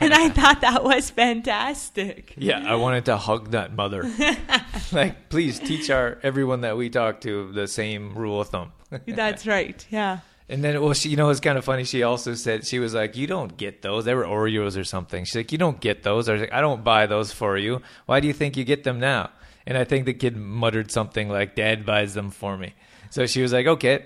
and 0.00 0.14
I 0.14 0.30
thought 0.30 0.60
that 0.60 0.84
was 0.84 1.10
fantastic. 1.10 2.34
Yeah, 2.36 2.64
I 2.66 2.76
wanted 2.76 3.04
to 3.06 3.16
hug 3.16 3.50
that 3.50 3.74
mother. 3.74 4.10
like, 4.92 5.28
please 5.28 5.58
teach 5.58 5.90
our 5.90 6.18
everyone 6.22 6.62
that 6.62 6.76
we 6.76 6.90
talk 6.90 7.20
to 7.22 7.52
the 7.52 7.66
same 7.68 8.14
rule 8.14 8.40
of 8.40 8.48
thumb. 8.48 8.72
That's 9.06 9.46
right. 9.46 9.84
Yeah. 9.90 10.20
And 10.48 10.62
then, 10.62 10.80
well, 10.82 10.92
she, 10.92 11.08
you 11.08 11.16
know, 11.16 11.30
it's 11.30 11.40
kind 11.40 11.56
of 11.56 11.64
funny. 11.64 11.84
She 11.84 12.02
also 12.02 12.34
said 12.34 12.66
she 12.66 12.78
was 12.78 12.92
like, 12.92 13.16
"You 13.16 13.26
don't 13.26 13.56
get 13.56 13.82
those. 13.82 14.04
They 14.04 14.14
were 14.14 14.24
Oreos 14.24 14.76
or 14.78 14.84
something." 14.84 15.24
She's 15.24 15.36
like, 15.36 15.52
"You 15.52 15.58
don't 15.58 15.80
get 15.80 16.02
those." 16.02 16.28
I 16.28 16.32
was 16.32 16.42
like, 16.42 16.52
"I 16.52 16.60
don't 16.60 16.84
buy 16.84 17.06
those 17.06 17.32
for 17.32 17.56
you. 17.56 17.80
Why 18.06 18.20
do 18.20 18.26
you 18.26 18.34
think 18.34 18.56
you 18.56 18.64
get 18.64 18.84
them 18.84 19.00
now?" 19.00 19.30
And 19.66 19.78
I 19.78 19.84
think 19.84 20.04
the 20.04 20.12
kid 20.12 20.36
muttered 20.36 20.90
something 20.90 21.28
like, 21.28 21.54
"Dad 21.54 21.86
buys 21.86 22.14
them 22.14 22.30
for 22.30 22.58
me." 22.58 22.74
So 23.10 23.26
she 23.26 23.40
was 23.40 23.52
like, 23.52 23.66
"Okay." 23.66 24.04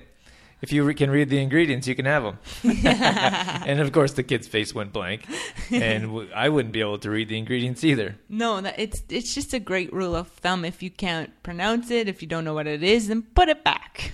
If 0.62 0.72
you 0.72 0.84
re- 0.84 0.94
can 0.94 1.10
read 1.10 1.28
the 1.28 1.38
ingredients, 1.38 1.86
you 1.86 1.94
can 1.94 2.06
have 2.06 2.22
them. 2.22 2.38
and 2.64 3.80
of 3.80 3.92
course, 3.92 4.12
the 4.14 4.22
kid's 4.22 4.48
face 4.48 4.74
went 4.74 4.92
blank, 4.92 5.22
and 5.70 6.04
w- 6.14 6.28
I 6.34 6.48
wouldn't 6.48 6.72
be 6.72 6.80
able 6.80 6.98
to 6.98 7.10
read 7.10 7.28
the 7.28 7.36
ingredients 7.38 7.84
either. 7.84 8.16
No, 8.28 8.56
it's 8.58 9.02
it's 9.08 9.34
just 9.34 9.52
a 9.52 9.60
great 9.60 9.92
rule 9.92 10.16
of 10.16 10.28
thumb. 10.28 10.64
If 10.64 10.82
you 10.82 10.90
can't 10.90 11.30
pronounce 11.42 11.90
it, 11.90 12.08
if 12.08 12.22
you 12.22 12.28
don't 12.28 12.44
know 12.44 12.54
what 12.54 12.66
it 12.66 12.82
is, 12.82 13.08
then 13.08 13.22
put 13.22 13.48
it 13.48 13.64
back. 13.64 14.12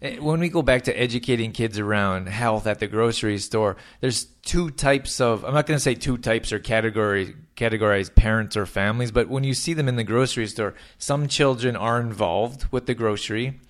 Eh, 0.00 0.18
When 0.18 0.40
we 0.40 0.48
go 0.48 0.62
back 0.62 0.82
to 0.84 0.92
educating 0.98 1.52
kids 1.52 1.78
around 1.78 2.28
health 2.28 2.66
at 2.66 2.78
the 2.78 2.86
grocery 2.86 3.38
store, 3.38 3.76
there's 4.00 4.24
two 4.42 4.70
types 4.70 5.20
of 5.20 5.44
I'm 5.44 5.54
not 5.54 5.66
going 5.66 5.76
to 5.76 5.82
say 5.82 5.94
two 5.94 6.18
types 6.18 6.52
or 6.52 6.58
category 6.58 7.34
categorize 7.56 8.14
parents 8.14 8.56
or 8.56 8.64
families, 8.64 9.10
but 9.10 9.28
when 9.28 9.44
you 9.44 9.52
see 9.54 9.74
them 9.74 9.86
in 9.88 9.96
the 9.96 10.04
grocery 10.04 10.46
store, 10.46 10.74
some 10.98 11.28
children 11.28 11.76
are 11.76 12.00
involved 12.00 12.64
with 12.70 12.86
the 12.86 12.94
grocery, 12.94 13.60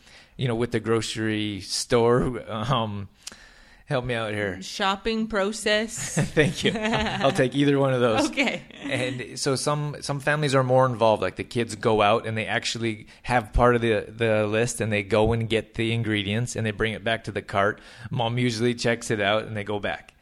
you 0.41 0.49
know, 0.49 0.55
with 0.55 0.71
the 0.71 0.81
grocery 0.81 1.61
store. 1.61 2.43
Um, 2.51 3.09
help 3.87 4.05
me 4.05 4.15
out 4.15 4.33
here. 4.33 4.63
Shopping 4.63 5.27
process. 5.27 6.15
Thank 6.15 6.63
you. 6.63 6.73
I'll 6.75 7.33
take 7.33 7.55
either 7.55 7.79
one 7.79 7.93
of 7.93 8.01
those. 8.01 8.29
Okay. 8.31 8.63
And 8.83 9.39
so 9.39 9.57
some 9.57 9.97
some 10.01 10.21
families 10.21 10.55
are 10.55 10.63
more 10.63 10.87
involved. 10.87 11.21
Like 11.21 11.37
the 11.37 11.45
kids 11.45 11.75
go 11.75 12.01
out 12.01 12.27
and 12.27 12.37
they 12.37 12.47
actually 12.47 13.07
have 13.23 13.53
part 13.53 13.75
of 13.75 13.83
the 13.83 14.07
the 14.09 14.47
list 14.47 14.81
and 14.81 14.93
they 14.93 15.03
go 15.03 15.33
and 15.33 15.49
get 15.49 15.75
the 15.75 15.93
ingredients 15.93 16.55
and 16.55 16.65
they 16.65 16.71
bring 16.71 16.93
it 16.93 17.03
back 17.03 17.25
to 17.25 17.33
the 17.33 17.43
cart. 17.43 17.81
Mom 18.11 18.39
usually 18.39 18.75
checks 18.75 19.11
it 19.11 19.21
out 19.21 19.45
and 19.45 19.57
they 19.57 19.65
go 19.65 19.79
back. 19.81 20.15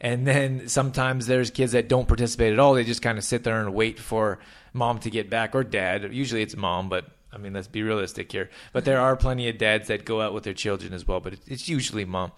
And 0.00 0.26
then 0.26 0.68
sometimes 0.68 1.26
there's 1.26 1.50
kids 1.50 1.72
that 1.72 1.88
don't 1.88 2.08
participate 2.08 2.52
at 2.52 2.58
all. 2.58 2.74
They 2.74 2.84
just 2.84 3.02
kind 3.02 3.18
of 3.18 3.24
sit 3.24 3.44
there 3.44 3.60
and 3.60 3.74
wait 3.74 3.98
for 3.98 4.38
mom 4.72 4.98
to 5.00 5.10
get 5.10 5.28
back 5.28 5.54
or 5.54 5.64
dad. 5.64 6.14
Usually 6.14 6.42
it's 6.42 6.56
mom, 6.56 6.88
but 6.88 7.06
I 7.32 7.38
mean, 7.38 7.52
let's 7.52 7.68
be 7.68 7.82
realistic 7.82 8.32
here. 8.32 8.50
But 8.72 8.84
there 8.84 9.00
are 9.00 9.16
plenty 9.16 9.48
of 9.48 9.58
dads 9.58 9.88
that 9.88 10.04
go 10.04 10.20
out 10.20 10.34
with 10.34 10.44
their 10.44 10.54
children 10.54 10.92
as 10.92 11.06
well, 11.06 11.20
but 11.20 11.34
it's 11.46 11.68
usually 11.68 12.04
mom. 12.04 12.32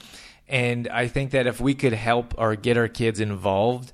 And 0.49 0.89
I 0.89 1.09
think 1.09 1.31
that 1.31 1.47
if 1.47 1.61
we 1.61 1.75
could 1.75 1.95
help 1.95 2.35
or 2.37 2.57
get 2.57 2.77
our 2.77 2.89
kids 2.89 3.21
involved 3.21 3.93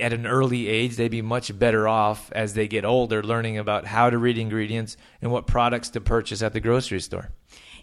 at 0.00 0.12
an 0.12 0.26
early 0.26 0.68
age, 0.68 0.96
they'd 0.96 1.10
be 1.10 1.22
much 1.22 1.56
better 1.58 1.86
off 1.86 2.32
as 2.32 2.54
they 2.54 2.66
get 2.66 2.84
older, 2.84 3.22
learning 3.22 3.58
about 3.58 3.86
how 3.86 4.08
to 4.08 4.16
read 4.16 4.38
ingredients 4.38 4.96
and 5.20 5.30
what 5.30 5.46
products 5.46 5.90
to 5.90 6.00
purchase 6.00 6.42
at 6.42 6.52
the 6.52 6.60
grocery 6.60 7.00
store. 7.00 7.30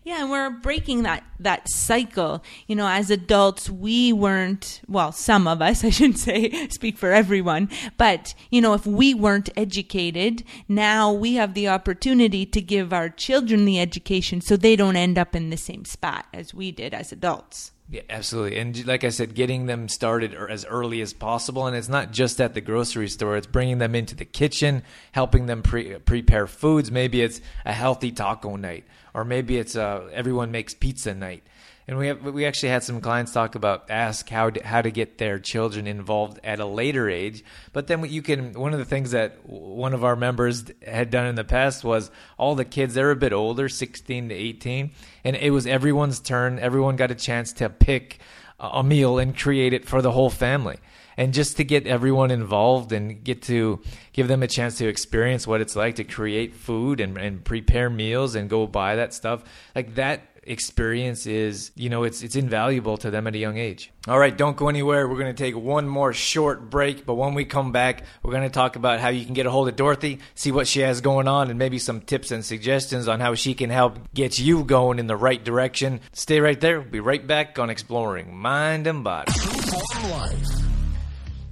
Yeah, 0.10 0.22
and 0.24 0.32
we're 0.32 0.50
breaking 0.50 1.04
that 1.04 1.24
that 1.40 1.70
cycle. 1.70 2.44
You 2.66 2.76
know, 2.76 2.88
as 2.88 3.12
adults, 3.12 3.70
we 3.70 4.12
weren't 4.12 4.82
well, 4.88 5.12
some 5.12 5.48
of 5.48 5.62
us, 5.62 5.84
I 5.86 5.92
shouldn't 5.92 6.18
say 6.18 6.68
speak 6.70 6.98
for 6.98 7.12
everyone, 7.12 7.70
but 7.96 8.34
you 8.50 8.60
know, 8.60 8.74
if 8.74 8.88
we 8.88 9.14
weren't 9.14 9.52
educated, 9.56 10.44
now 10.68 11.14
we 11.14 11.36
have 11.36 11.54
the 11.54 11.68
opportunity 11.68 12.44
to 12.48 12.60
give 12.60 12.92
our 12.92 13.10
children 13.10 13.66
the 13.66 13.80
education 13.80 14.42
so 14.42 14.58
they 14.58 14.76
don't 14.76 14.96
end 14.96 15.20
up 15.20 15.36
in 15.36 15.52
the 15.52 15.58
same 15.58 15.86
spot 15.86 16.26
as 16.34 16.56
we 16.56 16.72
did 16.72 16.96
as 16.96 17.12
adults. 17.12 17.72
Yeah, 17.92 18.02
absolutely. 18.08 18.60
And 18.60 18.86
like 18.86 19.04
I 19.04 19.10
said, 19.10 19.34
getting 19.34 19.66
them 19.66 19.90
started 19.90 20.36
er- 20.36 20.48
as 20.48 20.64
early 20.66 21.02
as 21.02 21.12
possible. 21.12 21.66
And 21.66 21.76
it's 21.76 21.90
not 21.90 22.12
just 22.12 22.40
at 22.40 22.54
the 22.54 22.62
grocery 22.62 23.10
store, 23.10 23.36
it's 23.36 23.48
bringing 23.48 23.80
them 23.80 23.96
into 23.96 24.16
the 24.16 24.26
kitchen, 24.26 24.84
helping 25.12 25.48
them 25.48 25.64
pre- 25.64 25.98
prepare 25.98 26.46
foods. 26.46 26.92
Maybe 26.92 27.22
it's 27.24 27.42
a 27.66 27.74
healthy 27.74 28.12
taco 28.12 28.58
night, 28.58 28.86
or 29.14 29.26
maybe 29.26 29.58
it's 29.58 29.76
uh, 29.76 30.10
everyone 30.14 30.52
makes 30.52 30.74
pizza 30.74 31.14
night. 31.14 31.44
And 31.88 31.98
we 31.98 32.06
have, 32.06 32.24
we 32.24 32.46
actually 32.46 32.70
had 32.70 32.84
some 32.84 33.02
clients 33.02 33.32
talk 33.32 33.56
about 33.56 33.90
ask 33.90 34.30
how 34.30 34.52
to, 34.52 34.64
how 34.64 34.84
to 34.84 34.92
get 34.92 35.18
their 35.18 35.40
children 35.40 35.88
involved 35.88 36.40
at 36.44 36.60
a 36.60 36.66
later 36.66 37.10
age. 37.10 37.44
But 37.74 37.88
then 37.88 38.06
you 38.06 38.22
can 38.22 38.54
one 38.54 38.74
of 38.74 38.80
the 38.80 38.86
things 38.86 39.10
that 39.12 39.44
one 39.50 39.96
of 39.96 40.04
our 40.04 40.16
members 40.16 40.66
had 40.86 41.10
done 41.10 41.26
in 41.26 41.34
the 41.34 41.44
past 41.44 41.84
was 41.84 42.12
all 42.38 42.54
the 42.54 42.64
kids 42.64 42.94
they're 42.94 43.10
a 43.10 43.16
bit 43.16 43.34
older, 43.34 43.68
16 43.68 44.30
to 44.30 44.36
18, 44.36 44.92
and 45.24 45.36
it 45.36 45.50
was 45.50 45.66
everyone's 45.66 46.20
turn. 46.20 46.60
Everyone 46.60 46.96
got 46.96 47.10
a 47.10 47.16
chance 47.16 47.54
to 47.54 47.70
pick 47.70 48.20
a 48.60 48.84
meal 48.84 49.18
and 49.18 49.36
create 49.36 49.74
it 49.74 49.88
for 49.88 50.04
the 50.04 50.12
whole 50.12 50.30
family. 50.30 50.78
And 51.20 51.34
just 51.34 51.58
to 51.58 51.66
get 51.66 51.86
everyone 51.86 52.32
involved 52.32 52.94
and 52.94 53.22
get 53.22 53.42
to 53.44 53.82
give 54.14 54.30
them 54.30 54.42
a 54.42 54.48
chance 54.48 54.78
to 54.78 54.88
experience 54.88 55.46
what 55.46 55.60
it's 55.60 55.76
like 55.76 55.96
to 55.96 56.06
create 56.06 56.56
food 56.56 57.02
and, 57.02 57.18
and 57.18 57.44
prepare 57.44 57.90
meals 57.90 58.36
and 58.36 58.50
go 58.50 58.66
buy 58.66 58.96
that 58.96 59.14
stuff, 59.14 59.44
like 59.76 59.96
that 59.96 60.22
experience 60.44 61.26
is, 61.26 61.72
you 61.76 61.90
know, 61.90 62.04
it's 62.04 62.24
it's 62.24 62.38
invaluable 62.38 62.96
to 63.00 63.12
them 63.12 63.28
at 63.28 63.36
a 63.36 63.38
young 63.38 63.58
age. 63.58 63.92
All 64.08 64.18
right, 64.18 64.36
don't 64.36 64.56
go 64.56 64.70
anywhere. 64.70 65.10
We're 65.10 65.20
going 65.20 65.36
to 65.36 65.44
take 65.44 65.58
one 65.58 65.90
more 65.90 66.14
short 66.14 66.70
break, 66.70 67.06
but 67.06 67.16
when 67.16 67.34
we 67.34 67.44
come 67.44 67.74
back, 67.74 68.04
we're 68.24 68.32
going 68.32 68.44
to 68.44 68.50
talk 68.50 68.78
about 68.78 69.02
how 69.02 69.10
you 69.10 69.26
can 69.26 69.34
get 69.34 69.46
a 69.46 69.52
hold 69.52 69.68
of 69.68 69.76
Dorothy, 69.76 70.20
see 70.36 70.54
what 70.54 70.70
she 70.70 70.80
has 70.80 71.02
going 71.02 71.28
on, 71.28 71.50
and 71.50 71.60
maybe 71.60 71.80
some 71.80 72.00
tips 72.00 72.32
and 72.32 72.46
suggestions 72.46 73.10
on 73.10 73.20
how 73.20 73.36
she 73.36 73.56
can 73.56 73.70
help 73.70 74.00
get 74.14 74.40
you 74.40 74.64
going 74.64 75.00
in 75.00 75.08
the 75.08 75.18
right 75.18 75.44
direction. 75.44 76.00
Stay 76.14 76.40
right 76.40 76.62
there. 76.62 76.80
We'll 76.80 76.90
be 76.90 77.02
right 77.02 77.28
back 77.28 77.60
on 77.60 77.70
Exploring 77.70 78.38
Mind 78.38 78.88
and 78.88 79.04
Body. 79.04 79.34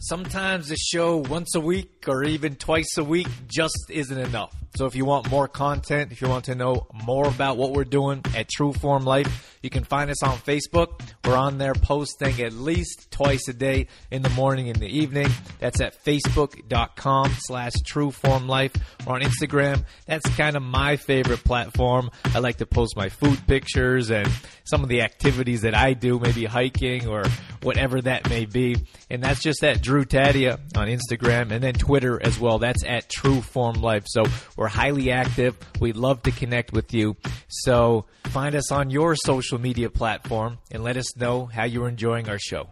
Sometimes 0.07 0.69
the 0.69 0.77
show 0.77 1.17
once 1.17 1.53
a 1.53 1.59
week 1.59 2.05
or 2.07 2.23
even 2.23 2.55
twice 2.55 2.97
a 2.97 3.03
week 3.03 3.27
just 3.45 3.75
isn't 3.89 4.17
enough. 4.17 4.55
So 4.77 4.85
if 4.85 4.95
you 4.95 5.03
want 5.03 5.29
more 5.29 5.47
content, 5.49 6.11
if 6.13 6.21
you 6.21 6.29
want 6.29 6.45
to 6.45 6.55
know 6.55 6.87
more 6.93 7.27
about 7.27 7.57
what 7.57 7.71
we're 7.71 7.83
doing 7.83 8.23
at 8.35 8.47
True 8.47 8.71
Form 8.71 9.03
Life, 9.03 9.57
you 9.63 9.69
can 9.69 9.83
find 9.83 10.11
us 10.11 10.21
on 10.23 10.37
Facebook. 10.37 11.01
We're 11.25 11.35
on 11.35 11.57
there 11.57 11.73
posting 11.73 12.39
at 12.41 12.53
least 12.53 13.09
twice 13.09 13.47
a 13.49 13.53
day 13.53 13.87
in 14.11 14.21
the 14.21 14.29
morning 14.29 14.69
and 14.69 14.79
the 14.79 14.87
evening. 14.87 15.29
That's 15.59 15.81
at 15.81 16.01
facebook.com 16.05 17.31
slash 17.39 17.73
True 17.85 18.11
Form 18.11 18.47
Life. 18.47 18.73
Or 19.07 19.15
on 19.15 19.21
Instagram. 19.21 19.83
That's 20.05 20.29
kind 20.35 20.55
of 20.55 20.61
my 20.61 20.95
favorite 20.95 21.43
platform. 21.43 22.11
I 22.35 22.39
like 22.39 22.57
to 22.57 22.65
post 22.65 22.95
my 22.95 23.09
food 23.09 23.39
pictures 23.47 24.11
and 24.11 24.29
some 24.63 24.83
of 24.83 24.89
the 24.89 25.01
activities 25.01 25.61
that 25.61 25.73
I 25.73 25.93
do, 25.93 26.19
maybe 26.19 26.45
hiking 26.45 27.07
or 27.07 27.23
whatever 27.63 28.01
that 28.01 28.29
may 28.29 28.45
be. 28.45 28.75
And 29.09 29.23
that's 29.23 29.41
just 29.41 29.63
at 29.63 29.81
Drew 29.81 29.96
Tadia 30.05 30.59
on 30.75 30.87
Instagram 30.87 31.51
and 31.51 31.63
then 31.63 31.73
Twitter 31.73 32.21
as 32.21 32.39
well. 32.39 32.59
That's 32.59 32.83
at 32.85 33.09
True 33.09 33.41
Form 33.41 33.81
Life. 33.81 34.03
So 34.07 34.23
we're 34.55 34.67
highly 34.67 35.11
active. 35.11 35.57
We'd 35.79 35.97
love 35.97 36.23
to 36.23 36.31
connect 36.31 36.73
with 36.73 36.93
you. 36.93 37.15
So 37.47 38.05
find 38.25 38.55
us 38.55 38.71
on 38.71 38.89
your 38.89 39.15
social 39.15 39.59
media 39.59 39.89
platform 39.89 40.59
and 40.71 40.83
let 40.83 40.97
us 40.97 41.15
know 41.17 41.45
how 41.45 41.65
you're 41.65 41.87
enjoying 41.89 42.29
our 42.29 42.39
show. 42.39 42.69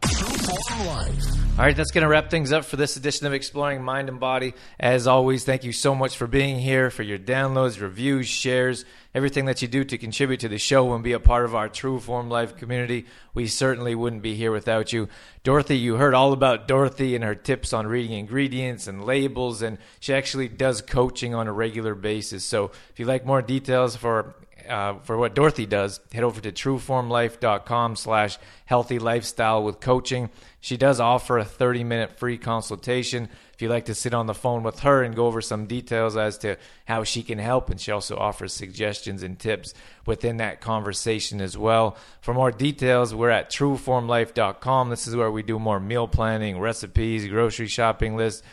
All 1.58 1.64
right, 1.64 1.76
that's 1.76 1.92
going 1.92 2.02
to 2.02 2.08
wrap 2.08 2.30
things 2.30 2.52
up 2.52 2.66
for 2.66 2.76
this 2.76 2.98
edition 2.98 3.26
of 3.26 3.34
Exploring 3.34 3.82
Mind 3.82 4.10
and 4.10 4.20
Body. 4.20 4.54
As 4.80 5.08
always, 5.08 5.46
thank 5.46 5.64
you 5.64 5.72
so 5.72 5.96
much 5.96 6.18
for 6.18 6.28
being 6.28 6.60
here, 6.60 6.92
for 6.92 7.02
your 7.02 7.18
downloads, 7.18 7.82
reviews, 7.82 8.28
shares, 8.28 8.84
everything 9.14 9.46
that 9.46 9.62
you 9.62 9.68
do 9.68 9.86
to 9.86 9.98
contribute 9.98 10.42
to 10.42 10.50
the 10.50 10.58
show 10.58 10.94
and 10.94 11.04
be 11.04 11.14
a 11.14 11.20
part 11.20 11.46
of 11.46 11.56
our 11.56 11.70
True 11.70 12.00
Form 12.00 12.30
Life 12.30 12.58
community. 12.58 13.06
We 13.34 13.48
certainly 13.48 13.96
wouldn't 13.96 14.22
be 14.22 14.36
here 14.36 14.52
without 14.52 14.92
you. 14.92 15.08
Dorothy, 15.44 15.78
you 15.78 15.96
heard 15.96 16.14
all 16.14 16.34
about 16.34 16.68
Dorothy 16.68 17.16
and 17.16 17.24
her 17.24 17.36
tips 17.36 17.72
on 17.72 17.88
reading 17.88 18.12
ingredients 18.12 18.86
and 18.86 19.06
labels, 19.06 19.62
and 19.62 19.78
she 20.02 20.14
actually 20.14 20.50
does 20.50 20.82
coaching 20.82 21.34
on 21.34 21.48
a 21.48 21.54
regular 21.54 21.96
basis. 21.96 22.44
So 22.44 22.72
if 22.90 23.00
you'd 23.00 23.08
like 23.08 23.26
more 23.26 23.42
details 23.42 23.96
for 23.96 24.36
uh, 24.68 25.00
for 25.04 25.18
what 25.18 25.36
Dorothy 25.36 25.66
does, 25.66 26.00
head 26.12 26.24
over 26.24 26.42
to 26.42 26.52
trueformlife.com 26.52 27.96
slash 27.96 28.38
healthy 28.66 29.00
lifestyle 29.00 29.64
with 29.64 29.80
coaching. 29.80 30.30
She 30.60 30.78
does 30.78 31.00
offer 31.00 31.38
a 31.38 31.46
30 31.46 31.84
minute 31.84 32.18
free 32.18 32.38
consultation 32.38 33.30
if 33.54 33.62
you'd 33.62 33.70
like 33.70 33.86
to 33.86 33.96
sit 33.96 34.14
on 34.14 34.26
the 34.26 34.34
phone 34.34 34.64
with 34.64 34.80
her 34.80 35.02
and 35.04 35.16
go 35.16 35.28
over 35.28 35.42
some 35.42 35.66
details 35.66 36.18
as 36.18 36.38
to 36.40 36.58
how 36.86 37.04
she 37.04 37.24
can 37.24 37.40
help. 37.40 37.70
And 37.70 37.80
she 37.80 37.92
also 37.92 38.18
offers 38.18 38.52
suggestions 38.52 39.24
and 39.24 39.40
tips 39.40 39.74
within 40.06 40.38
that 40.38 40.60
conversation 40.62 41.40
as 41.40 41.58
well. 41.58 41.96
For 42.20 42.34
more 42.34 42.52
details, 42.52 43.16
we're 43.16 43.30
at 43.30 43.50
trueformlife.com. 43.50 44.90
This 44.90 45.08
is 45.08 45.16
where 45.16 45.32
we 45.32 45.44
do 45.44 45.58
more 45.60 45.80
meal 45.80 46.08
planning, 46.08 46.60
recipes, 46.60 47.28
grocery 47.28 47.68
shopping 47.68 48.18
lists 48.18 48.44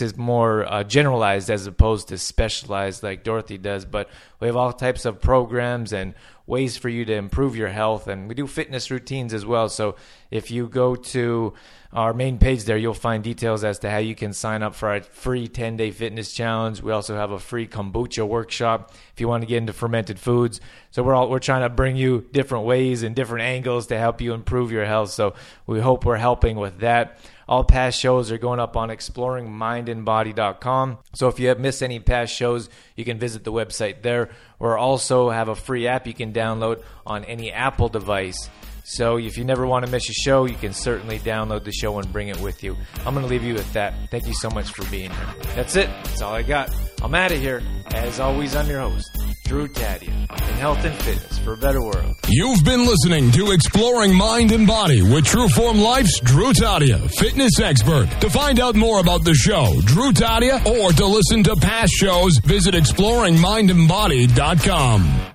is 0.00 0.16
more 0.16 0.64
uh, 0.72 0.84
generalized 0.84 1.50
as 1.50 1.66
opposed 1.66 2.08
to 2.08 2.18
specialized 2.18 3.02
like 3.02 3.24
Dorothy 3.24 3.58
does. 3.58 3.84
But 3.84 4.08
we 4.40 4.46
have 4.46 4.56
all 4.56 4.72
types 4.72 5.04
of 5.04 5.20
programs 5.20 5.92
and 5.92 6.14
ways 6.46 6.76
for 6.76 6.88
you 6.88 7.04
to 7.04 7.14
improve 7.14 7.56
your 7.56 7.68
health, 7.68 8.08
and 8.08 8.28
we 8.28 8.34
do 8.34 8.46
fitness 8.46 8.90
routines 8.90 9.32
as 9.32 9.46
well. 9.46 9.68
So 9.68 9.96
if 10.30 10.50
you 10.50 10.68
go 10.68 10.96
to 10.96 11.54
our 11.92 12.14
main 12.14 12.38
page 12.38 12.64
there, 12.64 12.76
you'll 12.76 12.94
find 12.94 13.22
details 13.22 13.64
as 13.64 13.78
to 13.80 13.90
how 13.90 13.98
you 13.98 14.14
can 14.14 14.32
sign 14.32 14.62
up 14.62 14.74
for 14.74 14.88
our 14.88 15.02
free 15.02 15.46
10 15.46 15.76
day 15.76 15.90
fitness 15.90 16.32
challenge. 16.32 16.82
We 16.82 16.90
also 16.90 17.14
have 17.16 17.30
a 17.30 17.38
free 17.38 17.68
kombucha 17.68 18.26
workshop 18.26 18.92
if 19.12 19.20
you 19.20 19.28
want 19.28 19.42
to 19.42 19.46
get 19.46 19.58
into 19.58 19.72
fermented 19.72 20.18
foods. 20.18 20.60
So 20.90 21.02
we're 21.02 21.14
all 21.14 21.28
we're 21.28 21.38
trying 21.38 21.62
to 21.62 21.68
bring 21.68 21.96
you 21.96 22.26
different 22.32 22.64
ways 22.64 23.02
and 23.02 23.14
different 23.14 23.44
angles 23.44 23.88
to 23.88 23.98
help 23.98 24.20
you 24.20 24.32
improve 24.32 24.72
your 24.72 24.86
health. 24.86 25.10
So 25.10 25.34
we 25.66 25.80
hope 25.80 26.04
we're 26.04 26.16
helping 26.16 26.56
with 26.56 26.78
that. 26.80 27.18
All 27.52 27.64
past 27.64 28.00
shows 28.00 28.32
are 28.32 28.38
going 28.38 28.60
up 28.60 28.78
on 28.78 28.88
exploringmindandbody.com. 28.88 30.98
So 31.12 31.28
if 31.28 31.38
you 31.38 31.48
have 31.48 31.60
missed 31.60 31.82
any 31.82 32.00
past 32.00 32.32
shows, 32.32 32.70
you 32.96 33.04
can 33.04 33.18
visit 33.18 33.44
the 33.44 33.52
website 33.52 34.00
there. 34.00 34.30
We 34.58 34.68
also 34.68 35.28
have 35.28 35.48
a 35.48 35.54
free 35.54 35.86
app 35.86 36.06
you 36.06 36.14
can 36.14 36.32
download 36.32 36.82
on 37.06 37.26
any 37.26 37.52
Apple 37.52 37.90
device. 37.90 38.48
So 38.92 39.16
if 39.16 39.38
you 39.38 39.44
never 39.44 39.66
want 39.66 39.86
to 39.86 39.90
miss 39.90 40.10
a 40.10 40.12
show, 40.12 40.44
you 40.44 40.56
can 40.56 40.74
certainly 40.74 41.18
download 41.18 41.64
the 41.64 41.72
show 41.72 41.98
and 41.98 42.12
bring 42.12 42.28
it 42.28 42.38
with 42.40 42.62
you. 42.62 42.76
I'm 43.06 43.14
going 43.14 43.24
to 43.24 43.30
leave 43.30 43.42
you 43.42 43.54
with 43.54 43.72
that. 43.72 43.94
Thank 44.10 44.26
you 44.26 44.34
so 44.34 44.50
much 44.50 44.70
for 44.72 44.84
being 44.90 45.10
here. 45.10 45.34
That's 45.54 45.76
it. 45.76 45.88
That's 46.04 46.20
all 46.20 46.34
I 46.34 46.42
got. 46.42 46.68
I'm 47.00 47.14
out 47.14 47.32
of 47.32 47.38
here. 47.38 47.62
As 47.86 48.20
always, 48.20 48.54
I'm 48.54 48.68
your 48.68 48.80
host, 48.80 49.08
Drew 49.46 49.66
Tadia, 49.66 50.08
in 50.08 50.26
health 50.58 50.84
and 50.84 50.94
fitness 50.96 51.38
for 51.38 51.54
a 51.54 51.56
better 51.56 51.80
world. 51.80 52.14
You've 52.28 52.62
been 52.64 52.84
listening 52.86 53.30
to 53.32 53.52
Exploring 53.52 54.14
Mind 54.14 54.52
and 54.52 54.66
Body 54.66 55.00
with 55.00 55.24
Trueform 55.24 55.82
Life's 55.82 56.20
Drew 56.20 56.52
Tadia, 56.52 57.10
fitness 57.18 57.60
expert. 57.60 58.08
To 58.20 58.28
find 58.28 58.60
out 58.60 58.76
more 58.76 59.00
about 59.00 59.24
the 59.24 59.32
show, 59.34 59.72
Drew 59.86 60.12
Tadia, 60.12 60.62
or 60.66 60.92
to 60.92 61.06
listen 61.06 61.42
to 61.44 61.56
past 61.56 61.92
shows, 61.92 62.36
visit 62.44 62.74
exploringmindandbody.com. 62.74 65.31